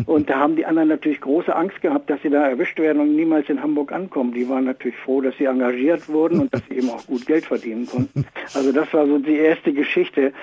Und 0.06 0.30
da 0.30 0.40
haben 0.40 0.56
die 0.56 0.66
anderen 0.66 0.90
natürlich 0.90 1.22
große 1.22 1.56
Angst 1.56 1.82
gehabt, 1.82 2.10
dass 2.10 2.22
sie 2.22 2.30
da 2.30 2.48
erwischt 2.48 2.80
werden 2.80 3.02
und 3.02 3.16
niemals 3.16 3.50
in 3.50 3.62
Hamburg 3.62 3.92
ankommen. 3.92 4.34
Die 4.34 4.48
waren 4.48 4.66
natürlich 4.66 4.98
froh, 4.98 5.22
dass 5.22 5.38
sie 5.38 5.46
engagiert 5.46 6.08
wurden 6.10 6.40
und 6.42 6.54
dass 6.54 6.62
sie 6.68 6.76
eben 6.76 6.90
auch 6.90 7.06
gut 7.06 7.26
Geld 7.26 7.46
verdienen 7.46 7.86
konnten. 7.88 8.26
Also 8.54 8.72
das 8.72 8.94
war 8.94 9.08
so 9.08 9.18
die 9.18 9.38
erste 9.38 9.74
Geschichte 9.74 10.34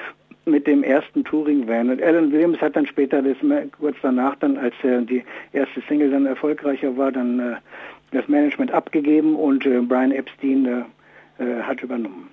mit 0.46 0.66
dem 0.66 0.82
ersten 0.82 1.24
Touring-Van. 1.24 1.90
Und 1.90 2.02
Alan 2.02 2.32
Williams 2.32 2.60
hat 2.60 2.76
dann 2.76 2.86
später, 2.86 3.22
das, 3.22 3.36
kurz 3.78 3.96
danach 4.02 4.36
dann, 4.36 4.58
als 4.58 4.74
äh, 4.82 5.02
die 5.02 5.24
erste 5.52 5.80
Single 5.88 6.10
dann 6.10 6.26
erfolgreicher 6.26 6.96
war, 6.96 7.12
dann 7.12 7.40
äh, 7.40 7.56
das 8.10 8.28
Management 8.28 8.72
abgegeben 8.72 9.36
und 9.36 9.66
äh, 9.66 9.80
Brian 9.80 10.12
Epstein 10.12 10.66
äh, 10.66 11.42
äh, 11.42 11.62
hat 11.62 11.82
übernommen. 11.82 12.28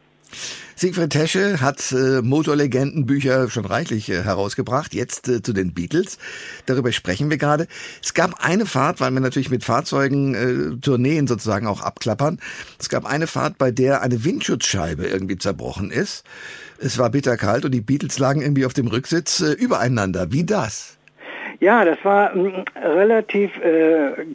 Siegfried 0.76 1.12
Tesche 1.12 1.62
hat 1.62 1.92
äh, 1.92 2.22
Motorlegendenbücher 2.22 3.50
schon 3.50 3.66
reichlich 3.66 4.10
äh, 4.10 4.24
herausgebracht. 4.24 4.94
Jetzt 4.94 5.28
äh, 5.28 5.42
zu 5.42 5.54
den 5.54 5.74
Beatles. 5.74 6.18
Darüber 6.66 6.92
sprechen 6.92 7.30
wir 7.30 7.38
gerade. 7.38 7.68
Es 8.02 8.14
gab 8.14 8.44
eine 8.44 8.66
Fahrt, 8.66 9.00
weil 9.00 9.12
wir 9.12 9.20
natürlich 9.20 9.50
mit 9.50 9.64
Fahrzeugen 9.64 10.36
äh, 10.36 10.78
Tourneen 10.78 11.28
sozusagen 11.28 11.68
auch 11.68 11.82
abklappern. 11.82 12.40
Es 12.80 12.90
gab 12.90 13.06
eine 13.06 13.28
Fahrt, 13.28 13.58
bei 13.58 13.72
der 13.72 14.02
eine 14.02 14.24
Windschutzscheibe 14.24 15.08
irgendwie 15.08 15.38
zerbrochen 15.38 15.92
ist. 15.92 16.24
Es 16.80 16.98
war 16.98 17.10
bitterkalt 17.10 17.66
und 17.66 17.72
die 17.72 17.82
Beatles 17.82 18.18
lagen 18.18 18.42
irgendwie 18.42 18.66
auf 18.66 18.74
dem 18.74 18.88
Rücksitz 18.88 19.42
äh, 19.42 19.52
übereinander. 19.52 20.32
Wie 20.32 20.44
das? 20.44 20.98
Ja, 21.62 21.86
das 21.86 22.04
war 22.04 22.36
mh, 22.36 22.44
hm, 22.44 22.64
relativ, 22.84 23.52
äh, 23.64 24.26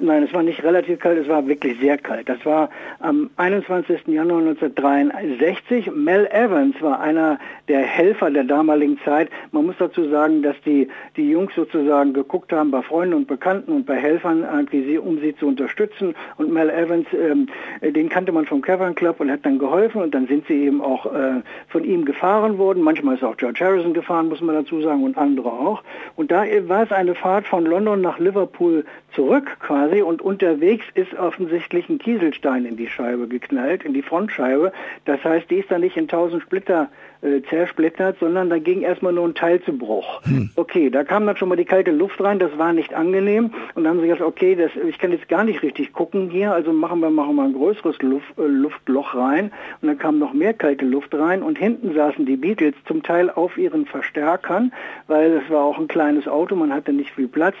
nein, 0.00 0.22
es 0.22 0.32
war 0.32 0.42
nicht 0.42 0.64
relativ 0.64 0.98
kalt, 0.98 1.18
es 1.18 1.28
war 1.28 1.46
wirklich 1.46 1.78
sehr 1.78 1.98
kalt. 1.98 2.26
Das 2.26 2.42
war 2.46 2.70
am 3.00 3.28
21. 3.36 4.06
Januar 4.06 4.38
1963. 4.38 5.92
Mel 5.94 6.26
Evans 6.32 6.80
war 6.80 6.98
einer 6.98 7.38
der 7.68 7.80
Helfer 7.80 8.30
der 8.30 8.44
damaligen 8.44 8.98
Zeit. 9.04 9.28
Man 9.52 9.66
muss 9.66 9.74
dazu 9.78 10.08
sagen, 10.08 10.42
dass 10.42 10.56
die, 10.64 10.88
die 11.18 11.30
Jungs 11.30 11.54
sozusagen 11.54 12.14
geguckt 12.14 12.50
haben 12.50 12.70
bei 12.70 12.80
Freunden 12.80 13.12
und 13.12 13.26
Bekannten 13.26 13.72
und 13.72 13.84
bei 13.84 13.96
Helfern, 13.96 14.42
irgendwie 14.50 14.82
sie, 14.84 14.98
um 14.98 15.20
sie 15.20 15.36
zu 15.36 15.48
unterstützen. 15.48 16.14
Und 16.38 16.50
Mel 16.50 16.70
Evans, 16.70 17.08
ähm, 17.12 17.48
den 17.82 18.08
kannte 18.08 18.32
man 18.32 18.46
vom 18.46 18.62
Cavern 18.62 18.94
Club 18.94 19.20
und 19.20 19.30
hat 19.30 19.44
dann 19.44 19.58
geholfen 19.58 20.00
und 20.00 20.14
dann 20.14 20.26
sind 20.28 20.46
sie 20.46 20.64
eben 20.64 20.80
auch 20.80 21.04
äh, 21.04 21.42
von 21.68 21.84
ihm 21.84 22.06
gefahren 22.06 22.56
worden. 22.56 22.82
Manchmal 22.82 23.16
ist 23.16 23.22
auch 23.22 23.36
George 23.36 23.62
Harrison 23.62 23.92
gefahren, 23.92 24.30
muss 24.30 24.40
man 24.40 24.54
dazu 24.54 24.80
sagen, 24.80 25.04
und 25.04 25.18
andere 25.18 25.52
auch. 25.52 25.82
Und 26.16 26.30
da 26.30 26.46
war 26.70 26.84
es 26.84 26.92
eine 26.92 27.14
Fahrt 27.14 27.46
von 27.46 27.66
London 27.66 28.00
nach 28.00 28.18
Liverpool 28.18 28.84
zurück 29.14 29.58
quasi 29.60 30.00
und 30.00 30.22
unterwegs 30.22 30.86
ist 30.94 31.12
offensichtlich 31.14 31.88
ein 31.88 31.98
Kieselstein 31.98 32.64
in 32.64 32.76
die 32.76 32.86
Scheibe 32.86 33.28
geknallt, 33.28 33.84
in 33.84 33.92
die 33.92 34.02
Frontscheibe. 34.02 34.72
Das 35.04 35.22
heißt, 35.22 35.50
die 35.50 35.56
ist 35.56 35.70
dann 35.70 35.82
nicht 35.82 35.96
in 35.96 36.08
tausend 36.08 36.42
Splitter 36.42 36.88
äh, 37.22 37.42
zersplittert, 37.50 38.18
sondern 38.18 38.48
da 38.48 38.58
ging 38.58 38.80
erstmal 38.80 39.12
nur 39.12 39.26
ein 39.26 39.34
Teil 39.34 39.60
zu 39.62 39.76
Bruch. 39.76 40.22
Hm. 40.24 40.50
Okay, 40.56 40.90
da 40.90 41.04
kam 41.04 41.26
dann 41.26 41.36
schon 41.36 41.48
mal 41.48 41.56
die 41.56 41.64
kalte 41.64 41.90
Luft 41.90 42.20
rein, 42.22 42.38
das 42.38 42.56
war 42.56 42.72
nicht 42.72 42.94
angenehm 42.94 43.50
und 43.74 43.84
dann 43.84 43.88
haben 43.88 44.00
sie 44.00 44.06
gesagt, 44.06 44.22
okay, 44.22 44.54
das, 44.54 44.70
ich 44.88 44.98
kann 44.98 45.12
jetzt 45.12 45.28
gar 45.28 45.44
nicht 45.44 45.62
richtig 45.62 45.92
gucken 45.92 46.30
hier, 46.30 46.52
also 46.52 46.72
machen 46.72 47.00
wir, 47.00 47.10
machen 47.10 47.36
wir 47.36 47.42
ein 47.42 47.52
größeres 47.52 48.00
Luft, 48.00 48.38
äh, 48.38 48.46
Luftloch 48.46 49.14
rein 49.14 49.52
und 49.82 49.88
dann 49.88 49.98
kam 49.98 50.18
noch 50.18 50.32
mehr 50.32 50.54
kalte 50.54 50.86
Luft 50.86 51.14
rein 51.14 51.42
und 51.42 51.58
hinten 51.58 51.94
saßen 51.94 52.24
die 52.24 52.36
Beatles 52.36 52.74
zum 52.86 53.02
Teil 53.02 53.28
auf 53.28 53.58
ihren 53.58 53.86
Verstärkern, 53.86 54.72
weil 55.06 55.42
es 55.44 55.50
war 55.50 55.64
auch 55.64 55.78
ein 55.78 55.88
kleines 55.88 56.26
Auto, 56.26 56.56
man 56.60 56.72
hatte 56.72 56.92
nicht 56.92 57.10
viel 57.10 57.28
Platz. 57.28 57.56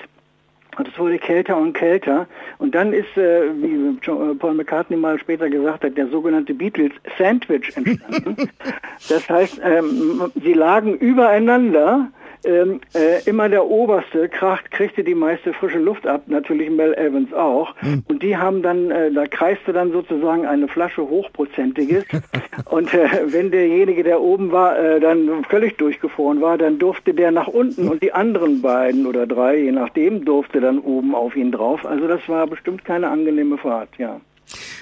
Und 0.76 0.86
es 0.86 0.96
wurde 0.98 1.18
kälter 1.18 1.56
und 1.56 1.72
kälter. 1.72 2.28
Und 2.58 2.76
dann 2.76 2.92
ist, 2.92 3.16
äh, 3.16 3.50
wie 3.56 3.96
äh, 3.96 4.34
Paul 4.36 4.54
McCartney 4.54 4.96
mal 4.96 5.18
später 5.18 5.50
gesagt 5.50 5.82
hat, 5.82 5.96
der 5.96 6.06
sogenannte 6.08 6.54
Beatles 6.54 6.92
Sandwich 7.18 7.76
entstanden. 7.76 8.36
das 9.08 9.28
heißt, 9.28 9.60
ähm, 9.64 10.30
sie 10.40 10.52
lagen 10.52 10.94
übereinander 10.94 12.08
ähm, 12.44 12.80
äh, 12.94 13.22
immer 13.28 13.48
der 13.48 13.66
Oberste 13.66 14.28
kracht, 14.28 14.70
kriegte 14.70 15.04
die 15.04 15.14
meiste 15.14 15.52
frische 15.52 15.78
Luft 15.78 16.06
ab, 16.06 16.22
natürlich 16.26 16.70
Mel 16.70 16.94
Evans 16.94 17.32
auch. 17.32 17.74
Mhm. 17.82 18.04
Und 18.08 18.22
die 18.22 18.36
haben 18.36 18.62
dann, 18.62 18.90
äh, 18.90 19.10
da 19.10 19.26
kreiste 19.26 19.72
dann 19.72 19.92
sozusagen 19.92 20.46
eine 20.46 20.68
Flasche 20.68 21.02
hochprozentiges. 21.02 22.04
und 22.70 22.92
äh, 22.94 23.08
wenn 23.26 23.50
derjenige, 23.50 24.02
der 24.02 24.20
oben 24.20 24.52
war, 24.52 24.78
äh, 24.78 25.00
dann 25.00 25.44
völlig 25.48 25.76
durchgefroren 25.76 26.40
war, 26.40 26.58
dann 26.58 26.78
durfte 26.78 27.14
der 27.14 27.30
nach 27.30 27.48
unten 27.48 27.88
und 27.88 28.02
die 28.02 28.12
anderen 28.12 28.62
beiden 28.62 29.06
oder 29.06 29.26
drei, 29.26 29.58
je 29.58 29.72
nachdem, 29.72 30.24
durfte 30.24 30.60
dann 30.60 30.78
oben 30.78 31.14
auf 31.14 31.36
ihn 31.36 31.52
drauf. 31.52 31.84
Also 31.84 32.06
das 32.06 32.28
war 32.28 32.46
bestimmt 32.46 32.84
keine 32.84 33.08
angenehme 33.08 33.58
Fahrt, 33.58 33.90
ja. 33.98 34.20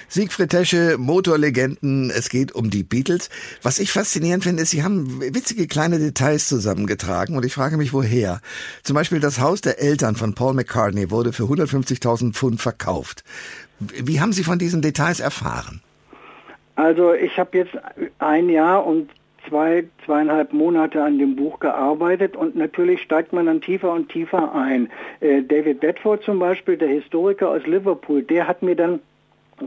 Siegfried 0.07 0.49
Tesche, 0.49 0.97
Motorlegenden, 0.97 2.09
es 2.09 2.29
geht 2.29 2.53
um 2.53 2.69
die 2.69 2.83
Beatles. 2.83 3.29
Was 3.61 3.79
ich 3.79 3.91
faszinierend 3.91 4.43
finde, 4.43 4.63
ist, 4.63 4.71
Sie 4.71 4.83
haben 4.83 5.21
witzige 5.21 5.67
kleine 5.67 5.99
Details 5.99 6.47
zusammengetragen 6.47 7.35
und 7.35 7.45
ich 7.45 7.53
frage 7.53 7.77
mich, 7.77 7.93
woher. 7.93 8.41
Zum 8.83 8.95
Beispiel 8.95 9.19
das 9.19 9.39
Haus 9.39 9.61
der 9.61 9.81
Eltern 9.81 10.15
von 10.15 10.35
Paul 10.35 10.53
McCartney 10.53 11.11
wurde 11.11 11.33
für 11.33 11.43
150.000 11.43 12.33
Pfund 12.33 12.61
verkauft. 12.61 13.23
Wie 13.79 14.19
haben 14.19 14.33
Sie 14.33 14.43
von 14.43 14.59
diesen 14.59 14.81
Details 14.81 15.19
erfahren? 15.19 15.81
Also 16.75 17.13
ich 17.13 17.37
habe 17.37 17.57
jetzt 17.57 17.73
ein 18.19 18.49
Jahr 18.49 18.85
und 18.85 19.09
zwei, 19.47 19.85
zweieinhalb 20.05 20.53
Monate 20.53 21.03
an 21.03 21.17
dem 21.17 21.35
Buch 21.35 21.59
gearbeitet 21.59 22.35
und 22.35 22.55
natürlich 22.55 23.01
steigt 23.01 23.33
man 23.33 23.47
dann 23.47 23.61
tiefer 23.61 23.91
und 23.91 24.09
tiefer 24.09 24.53
ein. 24.55 24.89
Äh, 25.19 25.43
David 25.43 25.79
Bedford 25.81 26.23
zum 26.23 26.39
Beispiel, 26.39 26.77
der 26.77 26.89
Historiker 26.89 27.49
aus 27.49 27.65
Liverpool, 27.65 28.23
der 28.23 28.47
hat 28.47 28.61
mir 28.61 28.75
dann 28.75 28.99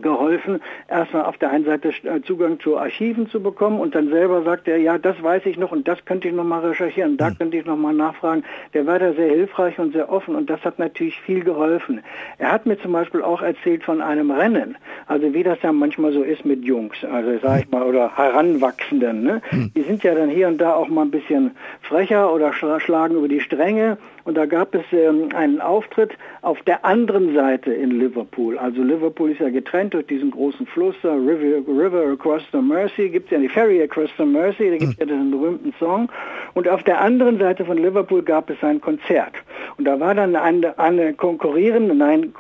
geholfen, 0.01 0.61
erstmal 0.89 1.25
auf 1.25 1.37
der 1.39 1.51
einen 1.51 1.65
Seite 1.65 1.89
äh, 2.05 2.23
Zugang 2.23 2.61
zu 2.61 2.79
Archiven 2.79 3.29
zu 3.29 3.43
bekommen 3.43 3.81
und 3.81 3.95
dann 3.95 4.09
selber 4.09 4.43
sagt 4.43 4.69
er, 4.69 4.79
ja, 4.79 4.99
das 4.99 5.23
weiß 5.23 5.47
ich 5.47 5.59
noch 5.59 5.73
und 5.73 5.87
das 5.89 6.05
könnte 6.05 6.29
ich 6.29 6.35
noch 6.35 6.45
mal 6.45 6.61
recherchieren, 6.61 7.17
da 7.17 7.29
hm. 7.29 7.39
könnte 7.39 7.57
ich 7.59 7.67
noch 7.67 7.77
mal 7.77 7.93
nachfragen. 7.93 8.45
Der 8.75 8.87
war 8.87 8.99
da 8.99 9.13
sehr 9.13 9.29
hilfreich 9.29 9.79
und 9.79 9.93
sehr 9.93 10.11
offen 10.11 10.35
und 10.35 10.49
das 10.49 10.65
hat 10.65 10.79
natürlich 10.79 11.21
viel 11.21 11.45
geholfen. 11.45 12.03
Er 12.39 12.53
hat 12.53 12.67
mir 12.67 12.79
zum 12.79 12.93
Beispiel 12.93 13.23
auch 13.23 13.43
erzählt 13.43 13.85
von 13.85 14.01
einem 14.01 14.31
Rennen, 14.31 14.77
also 15.07 15.35
wie 15.35 15.43
das 15.43 15.61
ja 15.63 15.73
manchmal 15.73 16.13
so 16.13 16.23
ist 16.23 16.45
mit 16.45 16.65
Jungs, 16.65 16.97
also 17.05 17.39
sag 17.43 17.61
ich 17.61 17.71
mal, 17.71 17.83
oder 17.83 18.17
Heranwachsenden. 18.17 19.23
Ne? 19.23 19.43
Hm. 19.51 19.73
Die 19.75 19.83
sind 19.83 20.03
ja 20.03 20.15
dann 20.15 20.31
hier 20.31 20.49
und 20.49 20.59
da 20.59 20.75
auch 20.75 20.89
mal 20.89 21.03
ein 21.03 21.11
bisschen 21.11 21.53
frecher 21.83 22.33
oder 22.33 22.53
schlagen 22.53 23.17
über 23.17 23.29
die 23.29 23.41
Stränge 23.41 23.99
und 24.25 24.37
da 24.37 24.47
gab 24.47 24.75
es 24.75 24.85
ähm, 24.93 25.31
einen 25.35 25.61
Auftritt 25.61 26.13
auf 26.43 26.63
der 26.63 26.85
anderen 26.85 27.35
Seite 27.35 27.73
in 27.73 27.91
Liverpool. 27.91 28.59
Also 28.59 28.83
Liverpool 28.83 29.33
ist 29.33 29.41
ja 29.41 29.51
getrennt 29.51 29.82
durch 29.91 30.07
diesen 30.07 30.31
großen 30.31 30.67
Fluss, 30.67 30.95
uh, 31.05 31.09
River, 31.09 31.67
River 31.67 32.13
Across 32.13 32.43
the 32.53 32.59
Mersey, 32.59 33.09
gibt 33.09 33.27
es 33.27 33.33
ja 33.33 33.39
die 33.39 33.49
Ferry 33.49 33.83
Across 33.83 34.11
the 34.19 34.25
Mersey, 34.25 34.71
da 34.71 34.77
gibt 34.77 34.93
es 34.93 34.99
ja 34.99 35.07
diesen 35.07 35.31
berühmten 35.31 35.75
Song. 35.79 36.11
Und 36.55 36.69
auf 36.69 36.83
der 36.83 37.01
anderen 37.01 37.39
Seite 37.39 37.65
von 37.65 37.79
Liverpool 37.79 38.23
gab 38.23 38.51
es 38.51 38.63
ein 38.63 38.81
Konzert. 38.81 39.35
Und 39.79 39.85
da 39.87 39.99
war 40.01 40.15
dann 40.15 40.37
eine, 40.37 40.79
eine 40.79 41.15
konkurrierende, 41.15 41.95
nein, 41.95 42.33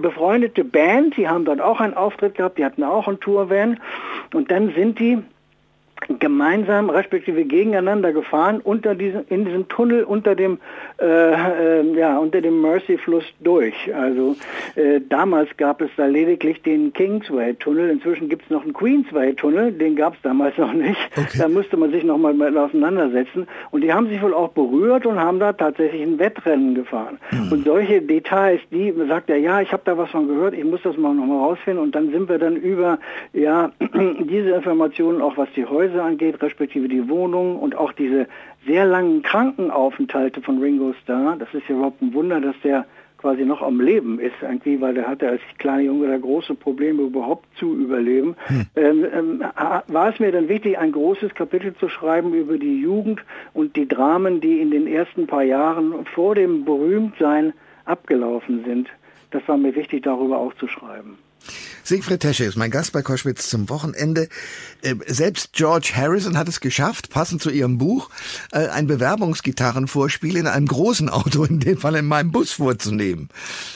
befreundete 0.00 0.64
Band, 0.64 1.16
die 1.16 1.28
haben 1.28 1.44
dort 1.44 1.60
auch 1.60 1.80
einen 1.80 1.94
Auftritt 1.94 2.36
gehabt, 2.36 2.58
die 2.58 2.64
hatten 2.64 2.84
auch 2.84 3.08
einen 3.08 3.20
Tourvan. 3.20 3.80
Und 4.32 4.50
dann 4.50 4.72
sind 4.74 4.98
die 4.98 5.18
gemeinsam 6.18 6.90
respektive 6.90 7.44
gegeneinander 7.44 8.12
gefahren 8.12 8.60
unter 8.60 8.94
diesem 8.94 9.24
in 9.28 9.44
diesem 9.44 9.68
Tunnel 9.68 10.04
unter 10.04 10.34
dem 10.34 10.58
äh, 11.02 11.80
äh, 11.80 11.98
ja 11.98 12.16
unter 12.18 12.40
dem 12.40 12.60
Mersey 12.60 12.96
Fluss 12.96 13.24
durch. 13.40 13.74
Also 13.94 14.36
äh, 14.76 15.00
damals 15.08 15.48
gab 15.56 15.80
es 15.80 15.90
da 15.96 16.06
lediglich 16.06 16.62
den 16.62 16.92
Kingsway 16.92 17.54
Tunnel 17.54 17.90
inzwischen 17.90 18.28
gibt 18.28 18.44
es 18.44 18.50
noch 18.50 18.62
einen 18.62 18.72
Queensway 18.72 19.34
Tunnel 19.34 19.72
den 19.72 19.96
gab 19.96 20.14
es 20.14 20.22
damals 20.22 20.56
noch 20.58 20.72
nicht. 20.72 20.98
Okay. 21.16 21.38
da 21.38 21.48
musste 21.48 21.76
man 21.76 21.90
sich 21.90 22.04
noch 22.04 22.18
mal 22.18 22.56
auseinandersetzen. 22.56 23.48
Und 23.72 23.80
die 23.80 23.92
haben 23.92 24.08
sich 24.08 24.22
wohl 24.22 24.32
auch 24.32 24.50
berührt 24.50 25.04
und 25.04 25.18
haben 25.18 25.40
da 25.40 25.52
tatsächlich 25.52 26.02
ein 26.02 26.18
Wettrennen 26.20 26.74
gefahren. 26.74 27.18
Mhm. 27.32 27.52
und 27.52 27.64
solche 27.64 28.00
Details 28.00 28.60
die 28.70 28.94
sagt 29.08 29.28
er 29.30 29.38
ja 29.38 29.60
ich 29.60 29.72
habe 29.72 29.82
da 29.84 29.98
was 29.98 30.10
von 30.10 30.28
gehört 30.28 30.54
ich 30.54 30.64
muss 30.64 30.82
das 30.82 30.96
mal 30.96 31.14
noch 31.14 31.26
mal 31.26 31.38
rausfinden. 31.38 31.82
Und 31.82 31.94
dann 31.96 32.12
sind 32.12 32.28
wir 32.28 32.38
dann 32.38 32.54
über 32.54 33.00
ja 33.32 33.72
diese 34.20 34.50
Informationen 34.50 35.20
auch 35.20 35.36
was 35.36 35.48
die 35.56 35.66
Häuser 35.66 36.04
angeht, 36.04 36.40
respektive 36.42 36.86
die 36.86 37.08
Wohnungen 37.08 37.56
und 37.56 37.76
auch 37.76 37.92
diese 37.92 38.26
sehr 38.66 38.84
langen 38.84 39.22
Krankenaufenthalte 39.22 40.42
von 40.42 40.58
Ringo 40.58 40.94
Starr. 41.02 41.36
Das 41.38 41.52
ist 41.52 41.68
ja 41.68 41.74
überhaupt 41.74 42.02
ein 42.02 42.14
Wunder, 42.14 42.40
dass 42.40 42.54
der 42.62 42.86
quasi 43.22 43.44
noch 43.44 43.62
am 43.62 43.80
Leben 43.80 44.18
ist 44.18 44.34
irgendwie, 44.42 44.80
weil 44.80 44.94
der 44.94 45.06
hatte 45.06 45.28
als 45.28 45.40
kleiner 45.58 45.82
Junge 45.82 46.08
da 46.08 46.18
große 46.18 46.54
Probleme 46.54 47.02
überhaupt 47.02 47.46
zu 47.56 47.74
überleben. 47.76 48.34
Hm. 48.46 48.66
Ähm, 48.74 49.06
ähm, 49.14 49.44
war 49.86 50.08
es 50.08 50.18
mir 50.18 50.32
dann 50.32 50.48
wichtig, 50.48 50.76
ein 50.76 50.90
großes 50.90 51.34
Kapitel 51.34 51.74
zu 51.76 51.88
schreiben 51.88 52.34
über 52.34 52.58
die 52.58 52.80
Jugend 52.80 53.20
und 53.54 53.76
die 53.76 53.86
Dramen, 53.86 54.40
die 54.40 54.60
in 54.60 54.72
den 54.72 54.88
ersten 54.88 55.28
paar 55.28 55.44
Jahren 55.44 56.04
vor 56.06 56.34
dem 56.34 56.64
Berühmtsein 56.64 57.52
abgelaufen 57.84 58.64
sind. 58.64 58.88
das 59.30 59.46
war 59.46 59.56
mir 59.56 59.74
wichtig, 59.74 60.02
darüber 60.02 60.38
auch 60.38 60.54
zu 60.54 60.66
schreiben. 60.66 61.18
Siegfried 61.84 62.20
Tesche 62.20 62.44
ist 62.44 62.56
mein 62.56 62.70
Gast 62.70 62.92
bei 62.92 63.02
Koschwitz 63.02 63.50
zum 63.50 63.68
Wochenende. 63.68 64.28
Äh, 64.82 64.94
selbst 65.06 65.52
George 65.52 65.92
Harrison 65.96 66.38
hat 66.38 66.48
es 66.48 66.60
geschafft, 66.60 67.10
passend 67.10 67.42
zu 67.42 67.50
ihrem 67.50 67.78
Buch, 67.78 68.08
äh, 68.52 68.68
ein 68.68 68.86
Bewerbungsgitarrenvorspiel 68.86 70.36
in 70.36 70.46
einem 70.46 70.66
großen 70.66 71.08
Auto, 71.08 71.44
in 71.44 71.60
dem 71.60 71.78
Fall 71.78 71.96
in 71.96 72.06
meinem 72.06 72.30
Bus 72.30 72.52
vorzunehmen. 72.52 73.28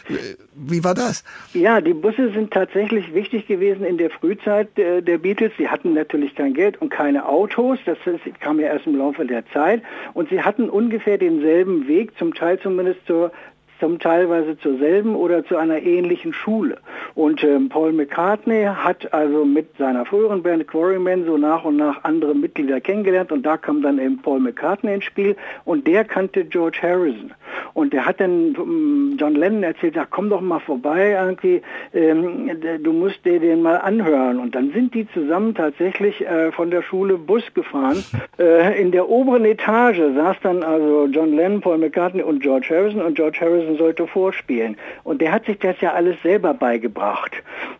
Äh, 0.08 0.36
wie 0.54 0.84
war 0.84 0.94
das? 0.94 1.24
Ja, 1.52 1.80
die 1.80 1.92
Busse 1.92 2.32
sind 2.32 2.52
tatsächlich 2.52 3.12
wichtig 3.12 3.46
gewesen 3.46 3.84
in 3.84 3.98
der 3.98 4.08
Frühzeit 4.08 4.68
der 4.76 5.18
Beatles. 5.18 5.52
Sie 5.58 5.68
hatten 5.68 5.92
natürlich 5.92 6.34
kein 6.34 6.54
Geld 6.54 6.80
und 6.80 6.88
keine 6.88 7.28
Autos. 7.28 7.78
Das 7.84 7.98
kam 8.40 8.58
ja 8.58 8.68
erst 8.68 8.86
im 8.86 8.96
Laufe 8.96 9.26
der 9.26 9.44
Zeit. 9.52 9.82
Und 10.14 10.30
sie 10.30 10.40
hatten 10.40 10.70
ungefähr 10.70 11.18
denselben 11.18 11.86
Weg, 11.88 12.16
zum 12.16 12.32
Teil 12.32 12.58
zumindest 12.58 13.00
zur 13.06 13.32
zum 13.80 13.98
teilweise 13.98 14.58
zur 14.58 14.78
selben 14.78 15.14
oder 15.14 15.44
zu 15.44 15.56
einer 15.56 15.82
ähnlichen 15.82 16.32
Schule. 16.32 16.78
Und 17.14 17.42
ähm, 17.44 17.68
Paul 17.68 17.92
McCartney 17.92 18.64
hat 18.64 19.12
also 19.12 19.44
mit 19.44 19.76
seiner 19.78 20.04
früheren 20.04 20.42
Band 20.42 20.66
Quarrymen 20.66 21.24
so 21.24 21.36
nach 21.36 21.64
und 21.64 21.76
nach 21.76 22.04
andere 22.04 22.34
Mitglieder 22.34 22.80
kennengelernt 22.80 23.32
und 23.32 23.44
da 23.44 23.56
kam 23.56 23.82
dann 23.82 23.98
eben 23.98 24.20
Paul 24.22 24.40
McCartney 24.40 24.94
ins 24.94 25.04
Spiel 25.04 25.36
und 25.64 25.86
der 25.86 26.04
kannte 26.04 26.44
George 26.44 26.78
Harrison. 26.82 27.32
Und 27.74 27.92
der 27.92 28.06
hat 28.06 28.20
dann 28.20 28.54
ähm, 28.54 29.16
John 29.18 29.34
Lennon 29.34 29.62
erzählt, 29.62 29.96
ja 29.96 30.06
komm 30.08 30.30
doch 30.30 30.40
mal 30.40 30.60
vorbei 30.60 31.12
irgendwie, 31.12 31.62
ähm, 31.92 32.50
du 32.82 32.92
musst 32.92 33.24
dir 33.24 33.40
den 33.40 33.62
mal 33.62 33.76
anhören. 33.76 34.38
Und 34.38 34.54
dann 34.54 34.72
sind 34.72 34.94
die 34.94 35.06
zusammen 35.12 35.54
tatsächlich 35.54 36.26
äh, 36.26 36.52
von 36.52 36.70
der 36.70 36.82
Schule 36.82 37.18
Bus 37.18 37.42
gefahren. 37.54 38.04
Äh, 38.38 38.78
in 38.80 38.90
der 38.90 39.08
oberen 39.08 39.46
Etage 39.46 39.98
saß 40.14 40.36
dann 40.42 40.62
also 40.62 41.06
John 41.10 41.34
Lennon, 41.34 41.62
Paul 41.62 41.78
McCartney 41.78 42.22
und 42.22 42.40
George 42.40 42.66
Harrison 42.68 43.00
und 43.00 43.14
George 43.14 43.38
Harrison 43.40 43.65
Harrison 43.66 43.78
sollte 43.78 44.06
vorspielen. 44.06 44.76
Und 45.04 45.20
der 45.20 45.32
hat 45.32 45.46
sich 45.46 45.58
das 45.58 45.80
ja 45.80 45.92
alles 45.92 46.16
selber 46.22 46.54
beigebracht 46.54 47.32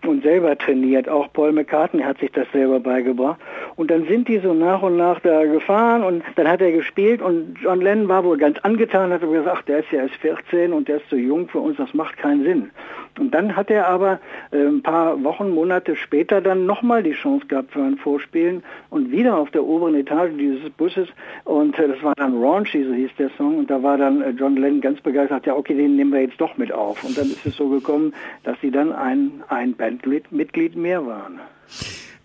und 0.05 0.23
selber 0.23 0.57
trainiert. 0.59 1.09
Auch 1.09 1.33
Paul 1.33 1.53
McCartney 1.53 2.03
hat 2.03 2.19
sich 2.19 2.33
das 2.33 2.47
selber 2.53 2.81
beigebracht. 2.81 3.41
Und 3.77 3.91
dann 3.91 4.07
sind 4.07 4.29
die 4.29 4.39
so 4.39 4.55
nach 4.55 4.83
und 4.83 4.97
nach 4.97 5.21
da 5.21 5.45
gefahren 5.45 6.03
und 6.03 6.23
dann 6.37 6.49
hat 6.49 6.61
er 6.61 6.73
gespielt 6.73 7.23
und 7.23 7.57
John 7.63 7.81
Lennon 7.81 8.09
war 8.09 8.25
wohl 8.25 8.39
ganz 8.39 8.59
angetan, 8.61 9.13
hat 9.13 9.21
gesagt, 9.21 9.49
ach, 9.51 9.63
der 9.63 9.81
ist 9.81 9.93
ja 9.93 10.03
erst 10.03 10.15
14 10.17 10.73
und 10.73 10.89
der 10.89 10.97
ist 10.97 11.09
zu 11.09 11.17
jung 11.17 11.49
für 11.49 11.59
uns, 11.59 11.77
das 11.77 11.93
macht 11.95 12.17
keinen 12.17 12.45
Sinn. 12.45 12.71
Und 13.19 13.33
dann 13.35 13.57
hat 13.57 13.71
er 13.71 13.89
aber 13.89 14.21
äh, 14.51 14.59
ein 14.59 14.83
paar 14.83 15.23
Wochen, 15.25 15.51
Monate 15.51 15.97
später 15.97 16.41
dann 16.41 16.67
nochmal 16.67 17.03
die 17.03 17.13
Chance 17.13 17.47
gehabt 17.47 17.73
für 17.73 17.83
ein 17.83 17.97
Vorspielen 17.97 18.63
und 18.91 19.11
wieder 19.11 19.37
auf 19.37 19.51
der 19.51 19.65
oberen 19.65 19.95
Etage 19.95 20.33
dieses 20.39 20.69
Busses 20.71 21.09
und 21.45 21.79
äh, 21.79 21.89
das 21.89 22.03
war 22.03 22.15
dann 22.17 22.43
Raunchy, 22.43 22.85
so 22.85 22.93
hieß 22.93 23.11
der 23.19 23.31
Song 23.37 23.59
und 23.59 23.71
da 23.71 23.83
war 23.83 23.97
dann 23.97 24.23
äh, 24.23 24.31
John 24.31 24.57
Lennon 24.57 24.81
ganz 24.81 25.01
begeistert, 25.01 25.47
ja 25.47 25.55
okay, 25.55 25.76
den 25.77 25.97
nehmen 25.97 26.13
wir 26.13 26.23
jetzt 26.23 26.41
doch 26.41 26.57
mit 26.57 26.73
auf. 26.73 27.05
Und 27.05 27.17
dann 27.17 27.31
ist 27.31 27.45
es 27.45 27.57
so 27.57 27.69
gekommen, 27.69 28.15
dass 28.45 28.57
sie 28.61 28.71
dann 28.71 28.93
ein, 28.93 29.43
ein 29.49 29.75
Bandmitglied 29.75 30.77
mehr 30.77 31.07
waren. 31.07 31.41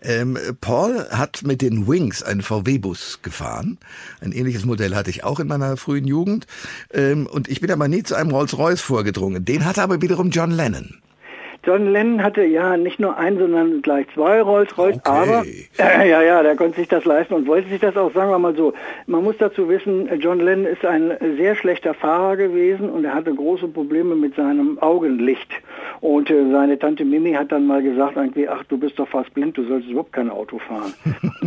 Ähm, 0.03 0.37
Paul 0.61 1.07
hat 1.11 1.43
mit 1.43 1.61
den 1.61 1.87
Wings 1.87 2.23
einen 2.23 2.41
VW-Bus 2.41 3.19
gefahren. 3.21 3.77
Ein 4.19 4.31
ähnliches 4.31 4.65
Modell 4.65 4.95
hatte 4.95 5.11
ich 5.11 5.23
auch 5.23 5.39
in 5.39 5.47
meiner 5.47 5.77
frühen 5.77 6.07
Jugend. 6.07 6.47
Ähm, 6.91 7.27
und 7.27 7.47
ich 7.47 7.61
bin 7.61 7.71
aber 7.71 7.87
nie 7.87 8.03
zu 8.03 8.15
einem 8.15 8.31
Rolls-Royce 8.31 8.81
vorgedrungen. 8.81 9.45
Den 9.45 9.65
hatte 9.65 9.83
aber 9.83 10.01
wiederum 10.01 10.31
John 10.31 10.51
Lennon. 10.51 11.01
John 11.63 11.91
Lennon 11.91 12.23
hatte 12.23 12.43
ja 12.43 12.75
nicht 12.75 12.99
nur 12.99 13.17
ein, 13.17 13.37
sondern 13.37 13.81
gleich 13.81 14.07
zwei 14.13 14.41
Rolls-Royce, 14.41 14.97
okay. 14.97 15.01
aber 15.03 15.43
äh, 15.77 16.09
ja, 16.09 16.21
ja, 16.21 16.41
der 16.41 16.55
konnte 16.55 16.79
sich 16.79 16.87
das 16.87 17.05
leisten 17.05 17.35
und 17.35 17.47
wollte 17.47 17.69
sich 17.69 17.79
das 17.79 17.95
auch, 17.95 18.11
sagen 18.13 18.31
wir 18.31 18.39
mal 18.39 18.55
so. 18.55 18.73
Man 19.05 19.23
muss 19.23 19.37
dazu 19.37 19.69
wissen, 19.69 20.09
John 20.19 20.39
Lennon 20.39 20.65
ist 20.65 20.83
ein 20.83 21.13
sehr 21.37 21.55
schlechter 21.55 21.93
Fahrer 21.93 22.35
gewesen 22.35 22.89
und 22.89 23.05
er 23.05 23.13
hatte 23.13 23.33
große 23.33 23.67
Probleme 23.67 24.15
mit 24.15 24.35
seinem 24.35 24.79
Augenlicht. 24.79 25.51
Und 25.99 26.31
äh, 26.31 26.51
seine 26.51 26.79
Tante 26.79 27.05
Mimi 27.05 27.33
hat 27.33 27.51
dann 27.51 27.67
mal 27.67 27.83
gesagt, 27.83 28.15
irgendwie, 28.15 28.49
ach, 28.49 28.63
du 28.63 28.77
bist 28.77 28.97
doch 28.97 29.07
fast 29.07 29.31
blind, 29.33 29.55
du 29.55 29.63
solltest 29.65 29.91
überhaupt 29.91 30.13
kein 30.13 30.31
Auto 30.31 30.57
fahren. 30.57 30.93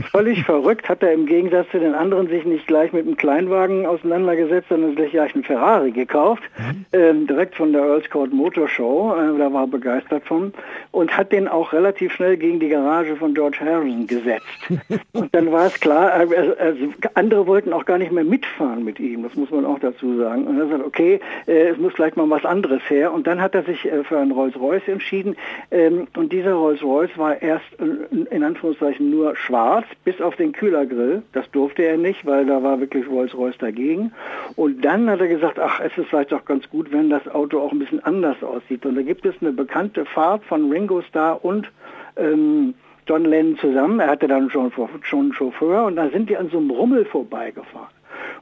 Völlig 0.03 0.45
verrückt 0.45 0.89
hat 0.89 1.03
er 1.03 1.13
im 1.13 1.27
Gegensatz 1.27 1.69
zu 1.71 1.79
den 1.79 1.95
anderen 1.95 2.29
sich 2.29 2.45
nicht 2.45 2.67
gleich 2.67 2.93
mit 2.93 3.07
einem 3.07 3.17
Kleinwagen 3.17 3.87
auseinandergesetzt, 3.87 4.69
sondern 4.69 4.97
sich 4.97 5.13
gleich 5.13 5.35
einen 5.35 5.45
Ferrari 5.45 5.93
gekauft, 5.93 6.43
mhm. 6.59 6.85
ähm, 6.93 7.27
direkt 7.27 7.55
von 7.55 7.73
der 7.73 7.83
Earls 7.83 8.11
Court 8.11 8.33
Motor 8.33 8.69
Show. 8.69 9.15
Äh, 9.15 9.39
da 9.39 9.53
war 9.53 9.65
er 9.65 9.69
begeistert 9.69 10.25
von 10.25 10.53
und 10.91 11.17
hat 11.17 11.33
den 11.33 11.49
auch 11.49 11.73
relativ 11.73 12.13
schnell 12.13 12.37
gegen 12.37 12.61
die 12.61 12.69
Garage 12.69 13.17
von 13.17 13.35
George 13.35 13.59
Harrison 13.61 14.07
gesetzt. 14.07 14.47
und 15.13 15.35
dann 15.35 15.53
war 15.53 15.67
es 15.67 15.79
klar, 15.81 16.13
also, 16.13 16.35
also, 16.59 16.93
andere 17.15 17.47
wollten 17.47 17.73
auch 17.73 17.85
gar 17.85 17.99
nicht 17.99 18.13
mehr 18.13 18.25
mitfahren 18.25 18.85
mit 18.85 18.99
ihm, 19.01 19.23
das 19.23 19.35
muss 19.35 19.51
man 19.51 19.65
auch 19.65 19.79
dazu 19.79 20.17
sagen. 20.19 20.47
Und 20.47 20.59
er 20.59 20.69
sagt, 20.69 20.85
okay, 20.85 21.21
äh, 21.47 21.69
es 21.69 21.79
muss 21.79 21.95
gleich 21.95 22.17
mal 22.17 22.29
was 22.31 22.45
anderes 22.45 22.83
her. 22.89 23.13
Und 23.13 23.27
dann 23.27 23.41
hat 23.41 23.55
er 23.55 23.63
sich 23.63 23.85
äh, 23.85 24.05
für 24.05 24.19
ein 24.19 24.31
Rolls-Royce 24.31 24.89
entschieden. 24.89 25.37
Ähm, 25.71 26.09
und 26.17 26.33
dieser 26.33 26.55
Rolls-Royce 26.55 27.17
war 27.17 27.41
erst 27.41 27.65
äh, 27.79 28.35
in 28.35 28.43
Anführungszeichen 28.43 29.11
nur 29.11 29.37
schwarz, 29.37 29.84
bis 30.05 30.21
auf 30.21 30.37
den 30.37 30.53
Kühlergrill. 30.53 31.23
Das 31.33 31.51
durfte 31.51 31.83
er 31.83 31.97
nicht, 31.97 32.25
weil 32.27 32.47
da 32.47 32.63
war 32.63 32.81
wirklich 32.81 33.09
Rolls-Royce 33.09 33.59
dagegen. 33.59 34.13
Und 34.57 34.85
dann 34.85 35.09
hat 35.09 35.21
er 35.21 35.29
gesagt, 35.29 35.59
ach, 35.59 35.81
es 35.81 35.97
ist 35.97 36.09
vielleicht 36.09 36.33
auch 36.33 36.45
ganz 36.45 36.69
gut, 36.71 36.93
wenn 36.93 37.11
das 37.11 37.27
Auto 37.29 37.61
auch 37.61 37.73
ein 37.73 37.79
bisschen 37.79 38.05
anders 38.05 38.43
aussieht. 38.43 38.85
Und 38.87 38.97
da 38.97 39.03
gibt 39.03 39.25
es 39.27 39.35
eine 39.41 39.53
bekannte 39.53 40.05
Fahrt 40.05 40.45
von 40.45 40.71
Ringo 40.71 41.03
Starr 41.03 41.45
und 41.45 41.71
ähm, 42.17 42.75
John 43.07 43.25
Lennon 43.25 43.59
zusammen. 43.59 44.01
Er 44.01 44.09
hatte 44.09 44.29
dann 44.29 44.51
schon, 44.51 44.73
schon 45.03 45.21
einen 45.21 45.33
Chauffeur 45.33 45.85
und 45.85 45.97
dann 45.97 46.11
sind 46.11 46.31
die 46.31 46.37
an 46.37 46.49
so 46.49 46.59
einem 46.59 46.71
Rummel 46.71 47.05
vorbeigefahren 47.05 47.89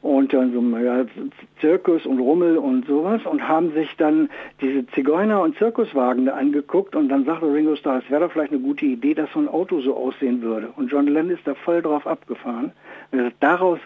und 0.02 0.34
dann 0.34 0.52
so 0.52 0.60
ja, 0.78 1.04
Zirkus 1.60 2.04
und 2.06 2.18
Rummel 2.18 2.58
und 2.58 2.86
sowas 2.86 3.24
und 3.24 3.46
haben 3.46 3.72
sich 3.72 3.96
dann 3.96 4.28
diese 4.60 4.84
Zigeuner- 4.88 5.42
und 5.42 5.56
Zirkuswagen 5.56 6.26
da 6.26 6.34
angeguckt 6.34 6.96
und 6.96 7.08
dann 7.08 7.24
sagte 7.24 7.46
Ringo 7.46 7.76
Starr, 7.76 8.02
es 8.04 8.10
wäre 8.10 8.22
doch 8.24 8.32
vielleicht 8.32 8.52
eine 8.52 8.60
gute 8.60 8.84
Idee, 8.84 9.14
dass 9.14 9.32
so 9.32 9.38
ein 9.38 9.48
Auto 9.48 9.80
so 9.80 9.96
aussehen 9.96 10.42
würde. 10.42 10.70
Und 10.76 10.90
John 10.90 11.06
Lennon 11.06 11.30
ist 11.30 11.46
da 11.46 11.54
voll 11.54 11.82
drauf 11.82 12.06
abgefahren. 12.06 12.72
Also 13.12 13.30
daraus 13.38 13.78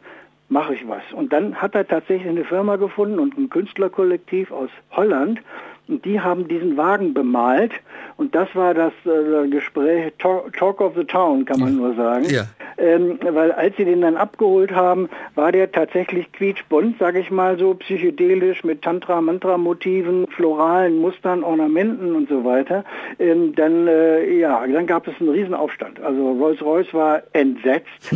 mache 0.49 0.75
ich 0.75 0.89
was. 0.89 1.03
Und 1.13 1.33
dann 1.33 1.57
hat 1.57 1.75
er 1.75 1.87
tatsächlich 1.87 2.29
eine 2.29 2.45
Firma 2.45 2.77
gefunden 2.77 3.19
und 3.19 3.37
ein 3.37 3.51
Künstlerkollektiv 3.51 4.51
aus 4.53 4.71
Holland, 4.93 5.41
und 5.89 6.05
die 6.05 6.21
haben 6.21 6.49
diesen 6.49 6.77
Wagen 6.77 7.15
bemalt 7.15 7.73
und 8.17 8.35
das 8.35 8.49
war 8.55 8.75
das 8.75 8.93
äh, 9.05 9.49
Gespräch 9.49 10.13
Talk 10.19 10.81
of 10.81 10.95
the 10.97 11.05
Town, 11.05 11.45
kann 11.45 11.61
man 11.61 11.77
nur 11.77 11.95
sagen. 11.95 12.25
Ja. 12.31 12.45
Ähm, 12.79 13.19
weil 13.23 13.53
als 13.53 13.77
sie 13.77 13.85
den 13.85 14.01
dann 14.01 14.17
abgeholt 14.17 14.73
haben, 14.73 15.09
war 15.35 15.53
der 15.53 15.71
tatsächlich 15.71 16.31
quietschbunt, 16.33 16.99
sage 16.99 17.21
ich 17.21 17.31
mal 17.31 17.59
so, 17.59 17.75
psychedelisch 17.75 18.65
mit 18.65 18.83
Tantra-Mantra-Motiven, 18.83 20.27
floralen 20.29 20.99
Mustern, 20.99 21.43
Ornamenten 21.43 22.15
und 22.15 22.29
so 22.29 22.45
weiter. 22.45 22.85
Ähm, 23.19 23.55
dann, 23.55 23.87
äh, 23.87 24.31
ja, 24.39 24.67
dann 24.67 24.87
gab 24.87 25.07
es 25.09 25.15
einen 25.21 25.31
Riesenaufstand. 25.31 26.01
Also 26.01 26.33
Rolls-Royce 26.33 26.93
war 26.95 27.23
entsetzt, 27.33 27.87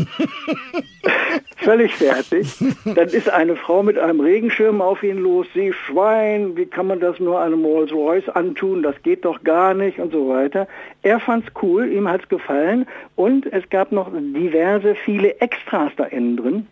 völlig 1.57 1.95
fertig. 1.95 2.55
Dann 2.85 3.09
ist 3.09 3.31
eine 3.31 3.57
Frau 3.57 3.83
mit 3.83 3.99
einem 3.99 4.21
Regenschirm 4.21 4.83
auf 4.83 5.03
ihn 5.03 5.19
los, 5.19 5.47
sie 5.55 5.73
Schwein, 5.73 6.57
wie 6.57 6.67
kann 6.67 6.87
man 6.87 7.01
das 7.01 7.19
nur 7.19 7.41
einem 7.41 7.60
Rolls-Royce 7.65 8.29
antun, 8.31 8.83
das 8.83 9.01
geht 9.03 9.25
doch 9.25 9.43
gar 9.43 9.75
nicht 9.75 9.99
und 9.99 10.13
so 10.13 10.29
weiter. 10.29 10.67
Er 11.03 11.21
fand's 11.21 11.49
cool, 11.63 11.91
ihm 11.91 12.09
hat's 12.09 12.29
gefallen 12.29 12.87
und 13.17 13.47
es 13.53 13.69
gab 13.71 13.93
noch 13.93 14.11
diverse, 14.13 14.95
viele 14.95 15.41
Extras 15.41 15.93
da 15.97 16.05
innen 16.05 16.37
drin. 16.37 16.67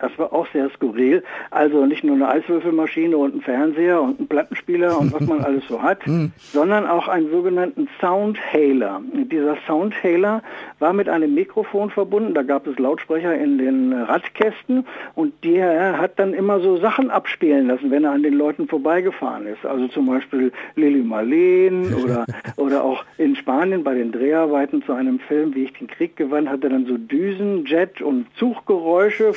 Das 0.00 0.16
war 0.18 0.32
auch 0.32 0.46
sehr 0.52 0.70
skurril. 0.70 1.22
Also 1.50 1.86
nicht 1.86 2.04
nur 2.04 2.16
eine 2.16 2.28
Eiswürfelmaschine 2.28 3.16
und 3.16 3.36
ein 3.36 3.40
Fernseher 3.40 4.00
und 4.00 4.20
ein 4.20 4.26
Plattenspieler 4.26 4.98
und 4.98 5.12
was 5.12 5.22
man 5.22 5.40
alles 5.44 5.66
so 5.68 5.82
hat, 5.82 6.04
hm. 6.04 6.32
sondern 6.52 6.86
auch 6.86 7.08
einen 7.08 7.30
sogenannten 7.30 7.88
Soundhaler. 8.00 9.00
Dieser 9.12 9.56
Soundhaler 9.66 10.42
war 10.78 10.92
mit 10.92 11.08
einem 11.08 11.34
Mikrofon 11.34 11.90
verbunden. 11.90 12.34
Da 12.34 12.42
gab 12.42 12.66
es 12.66 12.78
Lautsprecher 12.78 13.34
in 13.34 13.58
den 13.58 13.92
Radkästen 13.92 14.86
und 15.14 15.32
der 15.44 15.98
hat 15.98 16.18
dann 16.18 16.34
immer 16.34 16.60
so 16.60 16.76
Sachen 16.78 17.10
abspielen 17.10 17.68
lassen, 17.68 17.90
wenn 17.90 18.04
er 18.04 18.12
an 18.12 18.22
den 18.22 18.34
Leuten 18.34 18.68
vorbeigefahren 18.68 19.46
ist. 19.46 19.64
Also 19.64 19.88
zum 19.88 20.06
Beispiel 20.06 20.52
Lili 20.74 21.02
Marleen 21.02 21.94
oder, 22.04 22.26
oder 22.56 22.84
auch 22.84 23.04
in 23.18 23.36
Spanien 23.36 23.84
bei 23.84 23.94
den 23.94 24.12
Dreharbeiten 24.12 24.82
zu 24.82 24.92
einem 24.92 25.18
Film, 25.20 25.54
wie 25.54 25.64
ich 25.64 25.72
den 25.72 25.86
Krieg 25.86 26.16
gewann, 26.16 26.48
hat 26.48 26.64
er 26.64 26.70
dann 26.70 26.86
so 26.86 26.96
Düsen, 26.96 27.64
Jet 27.64 28.00
und 28.00 28.26
Zuggeräusche 28.36 29.32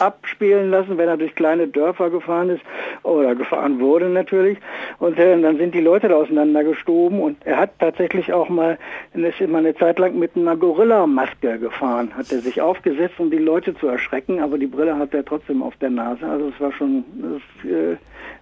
abspielen 0.00 0.70
lassen, 0.70 0.98
wenn 0.98 1.08
er 1.08 1.16
durch 1.16 1.34
kleine 1.34 1.68
Dörfer 1.68 2.10
gefahren 2.10 2.50
ist 2.50 2.62
oder 3.02 3.34
gefahren 3.34 3.80
wurde 3.80 4.08
natürlich. 4.08 4.58
Und 4.98 5.18
äh, 5.18 5.40
dann 5.40 5.58
sind 5.58 5.74
die 5.74 5.80
Leute 5.80 6.08
da 6.08 6.16
auseinandergestoben 6.16 7.20
und 7.20 7.38
er 7.44 7.58
hat 7.58 7.78
tatsächlich 7.78 8.32
auch 8.32 8.48
mal, 8.48 8.78
ist 9.14 9.40
immer 9.40 9.58
eine 9.58 9.74
Zeit 9.74 9.98
lang 9.98 10.18
mit 10.18 10.36
einer 10.36 10.56
Gorilla-Maske 10.56 11.58
gefahren, 11.58 12.14
hat 12.16 12.32
er 12.32 12.40
sich 12.40 12.60
aufgesetzt, 12.60 13.18
um 13.18 13.30
die 13.30 13.38
Leute 13.38 13.74
zu 13.74 13.88
erschrecken, 13.88 14.40
aber 14.40 14.58
die 14.58 14.66
Brille 14.66 14.98
hat 14.98 15.14
er 15.14 15.24
trotzdem 15.24 15.62
auf 15.62 15.76
der 15.76 15.90
Nase. 15.90 16.26
Also 16.26 16.48
es 16.48 16.60
war 16.60 16.72
schon, 16.72 17.04
das, 17.14 17.70
äh, 17.70 17.96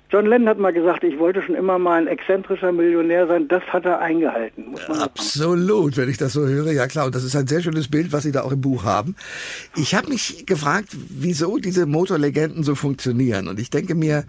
John 0.08 0.26
Lennon 0.26 0.48
hat 0.48 0.58
mal 0.58 0.72
gesagt, 0.72 1.02
ich 1.02 1.18
wollte 1.18 1.42
schon 1.42 1.56
immer 1.56 1.78
mal 1.78 2.00
ein 2.00 2.06
exzentrischer 2.06 2.70
Millionär 2.70 3.26
sein. 3.26 3.48
Das 3.48 3.62
hat 3.64 3.84
er 3.84 3.98
eingehalten. 3.98 4.74
Absolut, 4.88 5.94
sagen. 5.94 5.96
wenn 5.96 6.10
ich 6.10 6.16
das 6.16 6.32
so 6.32 6.46
höre. 6.46 6.70
Ja 6.70 6.86
klar, 6.86 7.06
und 7.06 7.14
das 7.14 7.24
ist 7.24 7.34
ein 7.34 7.48
sehr 7.48 7.60
schönes 7.60 7.88
Bild, 7.88 8.12
was 8.12 8.22
Sie 8.22 8.30
da 8.30 8.42
auch 8.42 8.52
im 8.52 8.60
Buch 8.60 8.84
haben. 8.84 9.16
Ich 9.74 9.96
habe 9.96 10.08
mich 10.08 10.46
gefragt, 10.46 10.90
wieso 10.92 11.58
diese 11.58 11.86
Motorlegenden 11.86 12.62
so 12.62 12.76
funktionieren. 12.76 13.48
Und 13.48 13.58
ich 13.58 13.70
denke 13.70 13.96
mir, 13.96 14.24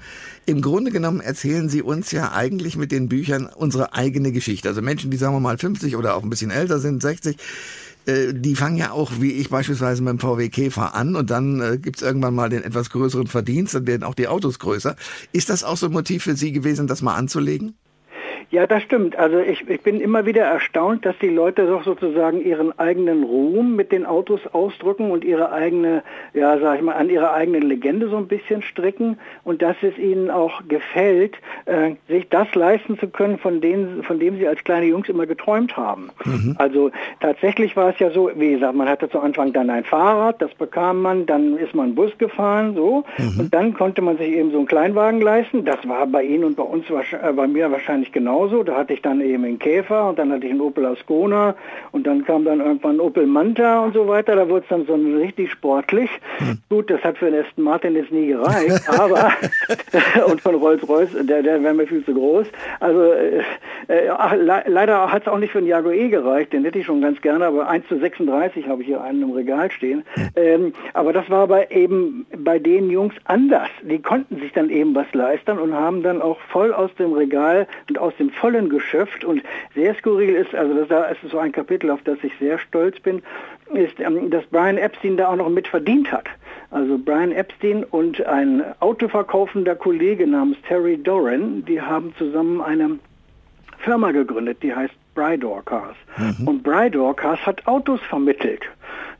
im 0.47 0.61
Grunde 0.61 0.91
genommen 0.91 1.19
erzählen 1.19 1.69
Sie 1.69 1.83
uns 1.83 2.11
ja 2.11 2.31
eigentlich 2.31 2.75
mit 2.75 2.91
den 2.91 3.07
Büchern 3.07 3.47
unsere 3.53 3.93
eigene 3.93 4.31
Geschichte. 4.31 4.69
Also 4.69 4.81
Menschen, 4.81 5.11
die 5.11 5.17
sagen 5.17 5.35
wir 5.35 5.39
mal 5.39 5.59
50 5.59 5.95
oder 5.95 6.15
auch 6.15 6.23
ein 6.23 6.29
bisschen 6.31 6.49
älter 6.49 6.79
sind, 6.79 7.03
60 7.03 7.37
äh, 8.07 8.33
die 8.33 8.55
fangen 8.55 8.77
ja 8.77 8.91
auch, 8.91 9.11
wie 9.19 9.33
ich 9.33 9.49
beispielsweise 9.49 10.01
mit 10.01 10.11
dem 10.11 10.19
VW 10.19 10.49
Käfer 10.49 10.95
an 10.95 11.15
und 11.15 11.29
dann 11.29 11.61
äh, 11.61 11.77
gibt's 11.77 12.01
irgendwann 12.01 12.35
mal 12.35 12.49
den 12.49 12.63
etwas 12.63 12.89
größeren 12.89 13.27
Verdienst, 13.27 13.75
dann 13.75 13.87
werden 13.87 14.03
auch 14.03 14.15
die 14.15 14.27
Autos 14.27 14.59
größer. 14.59 14.95
Ist 15.33 15.49
das 15.49 15.63
auch 15.63 15.77
so 15.77 15.87
ein 15.87 15.91
Motiv 15.91 16.23
für 16.23 16.35
Sie 16.35 16.51
gewesen, 16.51 16.87
das 16.87 17.01
mal 17.01 17.15
anzulegen? 17.15 17.75
Ja, 18.49 18.65
das 18.65 18.81
stimmt. 18.83 19.17
Also 19.17 19.39
ich, 19.39 19.69
ich 19.69 19.81
bin 19.81 19.99
immer 19.99 20.25
wieder 20.25 20.43
erstaunt, 20.43 21.05
dass 21.05 21.17
die 21.19 21.27
Leute 21.27 21.67
doch 21.67 21.83
sozusagen 21.83 22.41
ihren 22.41 22.77
eigenen 22.79 23.23
Ruhm 23.23 23.75
mit 23.75 23.91
den 23.91 24.05
Autos 24.05 24.39
ausdrücken 24.53 25.11
und 25.11 25.25
ihre 25.25 25.51
eigene, 25.51 26.01
ja, 26.33 26.57
sag 26.57 26.77
ich 26.77 26.81
mal, 26.81 26.93
an 26.93 27.09
ihre 27.09 27.33
eigene 27.33 27.59
Legende 27.59 28.07
so 28.07 28.15
ein 28.15 28.27
bisschen 28.27 28.61
stricken 28.61 29.17
und 29.43 29.61
dass 29.61 29.75
es 29.81 29.97
ihnen 29.97 30.31
auch 30.31 30.61
gefällt, 30.69 31.35
äh, 31.65 31.95
sich 32.07 32.29
das 32.29 32.53
leisten 32.55 32.97
zu 32.97 33.09
können, 33.09 33.37
von 33.37 33.59
denen, 33.59 34.03
von 34.03 34.17
dem 34.17 34.37
sie 34.37 34.47
als 34.47 34.63
kleine 34.63 34.85
Jungs 34.85 35.09
immer 35.09 35.25
geträumt 35.25 35.75
haben. 35.75 36.09
Mhm. 36.23 36.55
Also 36.57 36.91
tatsächlich 37.19 37.75
war 37.75 37.89
es 37.89 37.99
ja 37.99 38.11
so, 38.11 38.31
wie 38.33 38.51
gesagt, 38.51 38.75
man 38.75 38.87
hatte 38.87 39.09
zu 39.09 39.19
Anfang 39.19 39.51
dann 39.51 39.69
ein 39.69 39.83
Fahrrad, 39.83 40.41
das 40.41 40.53
bekam 40.53 41.01
man, 41.01 41.25
dann 41.25 41.57
ist 41.57 41.75
man 41.75 41.95
Bus 41.95 42.17
gefahren, 42.17 42.75
so, 42.75 43.03
mhm. 43.17 43.39
und 43.41 43.53
dann 43.53 43.73
konnte 43.73 44.01
man 44.01 44.17
sich 44.17 44.29
eben 44.29 44.51
so 44.51 44.57
einen 44.57 44.67
Kleinwagen 44.67 45.19
leisten. 45.19 45.65
Das 45.65 45.85
war 45.85 46.07
bei 46.07 46.23
Ihnen 46.23 46.45
und 46.45 46.55
bei 46.55 46.63
uns, 46.63 46.85
äh, 46.89 47.33
bei 47.33 47.47
mir 47.47 47.69
wahrscheinlich 47.71 48.13
genau 48.13 48.36
genauso. 48.37 48.63
Da 48.63 48.75
hatte 48.75 48.93
ich 48.93 49.01
dann 49.01 49.21
eben 49.21 49.43
einen 49.43 49.59
Käfer 49.59 50.09
und 50.09 50.19
dann 50.19 50.31
hatte 50.31 50.45
ich 50.45 50.51
einen 50.51 50.61
Opel 50.61 50.85
Ascona 50.85 51.55
und 51.91 52.05
dann 52.05 52.23
kam 52.25 52.45
dann 52.45 52.59
irgendwann 52.59 52.97
ein 52.97 52.99
Opel 52.99 53.25
Manta 53.25 53.83
und 53.83 53.93
so 53.93 54.07
weiter. 54.07 54.35
Da 54.35 54.47
wurde 54.49 54.61
es 54.61 54.69
dann 54.69 54.85
so 54.85 54.93
richtig 54.93 55.51
sportlich. 55.51 56.09
Hm. 56.37 56.57
Gut, 56.69 56.89
das 56.89 57.01
hat 57.03 57.17
für 57.17 57.31
den 57.31 57.43
Aston 57.43 57.63
Martin 57.63 57.95
jetzt 57.95 58.11
nie 58.11 58.27
gereicht, 58.27 58.87
aber 58.99 59.31
und 60.27 60.41
von 60.41 60.55
Rolls-Royce, 60.55 61.25
der, 61.25 61.43
der 61.43 61.63
wäre 61.63 61.73
mir 61.73 61.87
viel 61.87 62.03
zu 62.05 62.13
groß. 62.13 62.47
Also 62.79 63.11
äh, 63.11 63.41
äh, 63.87 64.35
le 64.35 64.63
leider 64.67 65.11
hat 65.11 65.23
es 65.23 65.27
auch 65.27 65.37
nicht 65.37 65.51
für 65.51 65.59
einen 65.59 65.67
Jaguar 65.67 65.93
E 65.93 66.09
gereicht, 66.09 66.53
den 66.53 66.63
hätte 66.63 66.79
ich 66.79 66.85
schon 66.85 67.01
ganz 67.01 67.21
gerne, 67.21 67.45
aber 67.45 67.67
1 67.67 67.87
zu 67.87 67.99
36 67.99 68.67
habe 68.67 68.81
ich 68.81 68.87
hier 68.87 69.01
einen 69.01 69.23
im 69.23 69.31
Regal 69.31 69.71
stehen. 69.71 70.03
Hm. 70.13 70.29
Ähm, 70.35 70.73
aber 70.93 71.13
das 71.13 71.29
war 71.29 71.43
aber 71.43 71.71
eben 71.71 72.25
bei 72.37 72.59
den 72.59 72.89
Jungs 72.89 73.15
anders. 73.25 73.69
Die 73.81 74.01
konnten 74.01 74.39
sich 74.39 74.51
dann 74.53 74.69
eben 74.69 74.93
was 74.95 75.11
leisten 75.13 75.57
und 75.57 75.73
haben 75.73 76.03
dann 76.03 76.21
auch 76.21 76.39
voll 76.51 76.73
aus 76.73 76.93
dem 76.95 77.13
Regal 77.13 77.67
und 77.89 77.97
aus 77.97 78.13
dem 78.17 78.26
dem 78.27 78.33
vollen 78.33 78.69
Geschöpft 78.69 79.23
und 79.23 79.41
sehr 79.75 79.95
skurril 79.95 80.35
ist, 80.35 80.53
also 80.53 80.83
das 80.83 81.17
ist 81.23 81.31
so 81.31 81.39
ein 81.39 81.51
Kapitel, 81.51 81.91
auf 81.91 82.01
das 82.03 82.17
ich 82.23 82.33
sehr 82.39 82.59
stolz 82.59 82.99
bin, 82.99 83.21
ist, 83.73 83.99
ähm, 83.99 84.29
dass 84.29 84.45
Brian 84.45 84.77
Epstein 84.77 85.17
da 85.17 85.29
auch 85.29 85.35
noch 85.35 85.49
mit 85.49 85.67
verdient 85.67 86.11
hat. 86.11 86.25
Also 86.71 86.97
Brian 86.97 87.31
Epstein 87.31 87.83
und 87.83 88.25
ein 88.25 88.63
autoverkaufender 88.79 89.75
Kollege 89.75 90.27
namens 90.27 90.57
Terry 90.67 90.97
Doran, 91.01 91.63
die 91.65 91.81
haben 91.81 92.13
zusammen 92.17 92.61
eine 92.61 92.99
Firma 93.79 94.11
gegründet, 94.11 94.63
die 94.63 94.73
heißt 94.73 94.93
Brydor 95.15 95.63
Cars. 95.63 95.95
Mhm. 96.17 96.47
Und 96.47 96.63
Brydor 96.63 97.15
Cars 97.15 97.39
hat 97.45 97.65
Autos 97.67 98.01
vermittelt. 98.01 98.61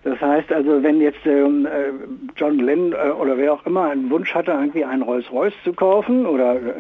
Das 0.04 0.22
heißt 0.22 0.52
also, 0.52 0.84
wenn 0.84 1.02
jetzt 1.02 1.26
ähm, 1.26 1.65
äh, 1.65 1.91
John 2.36 2.60
Lennon 2.60 2.93
äh, 2.93 3.10
oder 3.10 3.38
wer 3.38 3.54
auch 3.54 3.65
immer 3.65 3.89
einen 3.89 4.10
Wunsch 4.10 4.34
hatte, 4.34 4.52
irgendwie 4.52 4.86
einen 4.86 5.02
Rolls-Royce 5.02 5.56
zu 5.63 5.74
kaufen 5.74 6.26
oder 6.26 6.56
äh, 6.56 6.74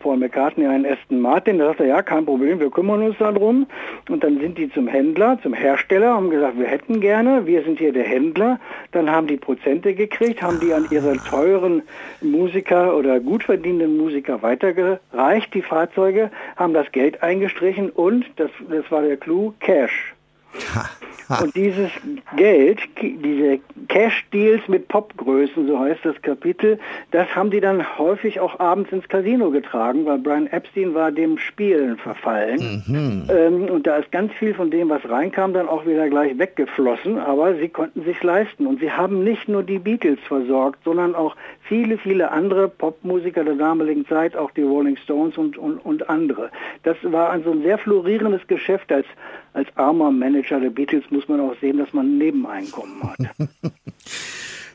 Paul 0.00 0.16
McCartney 0.16 0.66
einen 0.66 0.84
Aston 0.84 1.20
Martin, 1.20 1.58
da 1.58 1.68
sagt 1.68 1.80
er, 1.80 1.86
ja, 1.86 2.02
kein 2.02 2.26
Problem, 2.26 2.58
wir 2.58 2.70
kümmern 2.70 3.02
uns 3.02 3.16
darum. 3.18 3.66
Und 4.08 4.24
dann 4.24 4.40
sind 4.40 4.58
die 4.58 4.70
zum 4.70 4.88
Händler, 4.88 5.38
zum 5.42 5.54
Hersteller, 5.54 6.14
haben 6.14 6.30
gesagt, 6.30 6.58
wir 6.58 6.66
hätten 6.66 7.00
gerne, 7.00 7.46
wir 7.46 7.62
sind 7.62 7.78
hier 7.78 7.92
der 7.92 8.04
Händler. 8.04 8.58
Dann 8.92 9.10
haben 9.10 9.26
die 9.26 9.36
Prozente 9.36 9.94
gekriegt, 9.94 10.42
haben 10.42 10.58
die 10.60 10.72
an 10.72 10.86
ihre 10.90 11.16
teuren 11.18 11.82
Musiker 12.20 12.96
oder 12.96 13.20
gut 13.20 13.44
verdienenden 13.44 13.96
Musiker 13.96 14.42
weitergereicht, 14.42 15.54
die 15.54 15.62
Fahrzeuge, 15.62 16.30
haben 16.56 16.74
das 16.74 16.90
Geld 16.92 17.22
eingestrichen 17.22 17.90
und, 17.90 18.24
das, 18.36 18.50
das 18.68 18.90
war 18.90 19.02
der 19.02 19.16
Clou, 19.16 19.52
Cash. 19.60 20.14
Und 21.40 21.54
dieses 21.54 21.90
Geld, 22.36 22.80
diese 23.00 23.60
Cash-Deals 23.88 24.66
mit 24.66 24.88
Popgrößen, 24.88 25.66
so 25.66 25.78
heißt 25.78 26.00
das 26.04 26.20
Kapitel, 26.22 26.78
das 27.12 27.34
haben 27.36 27.50
die 27.50 27.60
dann 27.60 27.98
häufig 27.98 28.40
auch 28.40 28.58
abends 28.58 28.90
ins 28.90 29.08
Casino 29.08 29.50
getragen, 29.50 30.06
weil 30.06 30.18
Brian 30.18 30.48
Epstein 30.48 30.94
war 30.94 31.12
dem 31.12 31.38
Spielen 31.38 31.98
verfallen. 31.98 32.82
Mhm. 32.86 33.28
Ähm, 33.30 33.64
und 33.70 33.86
da 33.86 33.98
ist 33.98 34.10
ganz 34.10 34.32
viel 34.32 34.54
von 34.54 34.70
dem, 34.72 34.88
was 34.88 35.08
reinkam, 35.08 35.52
dann 35.52 35.68
auch 35.68 35.86
wieder 35.86 36.08
gleich 36.08 36.36
weggeflossen, 36.36 37.18
aber 37.18 37.54
sie 37.54 37.68
konnten 37.68 38.02
sich 38.04 38.20
leisten. 38.22 38.66
Und 38.66 38.80
sie 38.80 38.90
haben 38.90 39.22
nicht 39.22 39.48
nur 39.48 39.62
die 39.62 39.78
Beatles 39.78 40.18
versorgt, 40.26 40.80
sondern 40.84 41.14
auch 41.14 41.36
viele, 41.62 41.98
viele 41.98 42.32
andere 42.32 42.68
Popmusiker 42.68 43.44
der 43.44 43.54
damaligen 43.54 44.04
Zeit, 44.06 44.36
auch 44.36 44.50
die 44.50 44.62
Rolling 44.62 44.96
Stones 44.96 45.38
und, 45.38 45.56
und, 45.56 45.78
und 45.84 46.10
andere. 46.10 46.50
Das 46.82 46.96
war 47.02 47.30
also 47.30 47.52
ein 47.52 47.62
sehr 47.62 47.78
florierendes 47.78 48.44
Geschäft 48.48 48.90
als, 48.90 49.06
als 49.52 49.68
armer 49.76 50.10
Manager 50.10 50.60
der 50.60 50.70
Beatles, 50.70 51.04
muss 51.10 51.28
man 51.28 51.40
auch 51.40 51.54
sehen, 51.60 51.78
dass 51.78 51.92
man 51.92 52.06
ein 52.06 52.18
Nebeneinkommen 52.18 53.02
hat. 53.02 53.18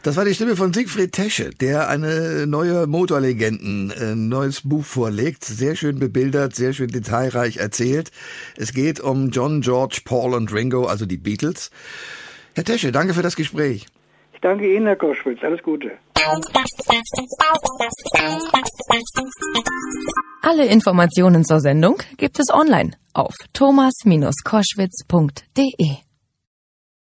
Das 0.06 0.18
war 0.18 0.26
die 0.26 0.36
Stimme 0.36 0.56
von 0.56 0.72
Siegfried 0.72 1.14
Tesche, 1.14 1.50
der 1.50 1.90
eine 1.90 2.46
neue 2.46 2.86
Motorlegenden, 2.86 3.92
ein 3.92 4.30
neues 4.30 4.62
Buch 4.62 4.86
vorlegt. 4.86 5.44
Sehr 5.44 5.76
schön 5.76 5.98
bebildert, 5.98 6.56
sehr 6.56 6.74
schön 6.74 6.90
detailreich 6.90 7.58
erzählt. 7.58 8.12
Es 8.56 8.72
geht 8.72 9.00
um 9.00 9.32
John, 9.32 9.62
George, 9.62 10.02
Paul 10.06 10.36
und 10.36 10.54
Ringo, 10.54 10.86
also 10.86 11.08
die 11.08 11.18
Beatles. 11.18 11.72
Herr 12.54 12.64
Tesche, 12.64 12.92
danke 12.92 13.16
für 13.16 13.24
das 13.24 13.36
Gespräch. 13.36 13.88
Danke 14.46 14.66
Ihnen, 14.76 14.86
Herr 14.86 14.96
Koschwitz. 14.96 15.44
Alles 15.44 15.64
Gute. 15.64 15.98
Alle 20.44 20.68
Informationen 20.68 21.44
zur 21.44 21.60
Sendung 21.60 21.98
gibt 22.18 22.40
es 22.40 22.54
online 22.54 22.92
auf 23.16 23.34
thomas-koschwitz.de. 23.54 26.05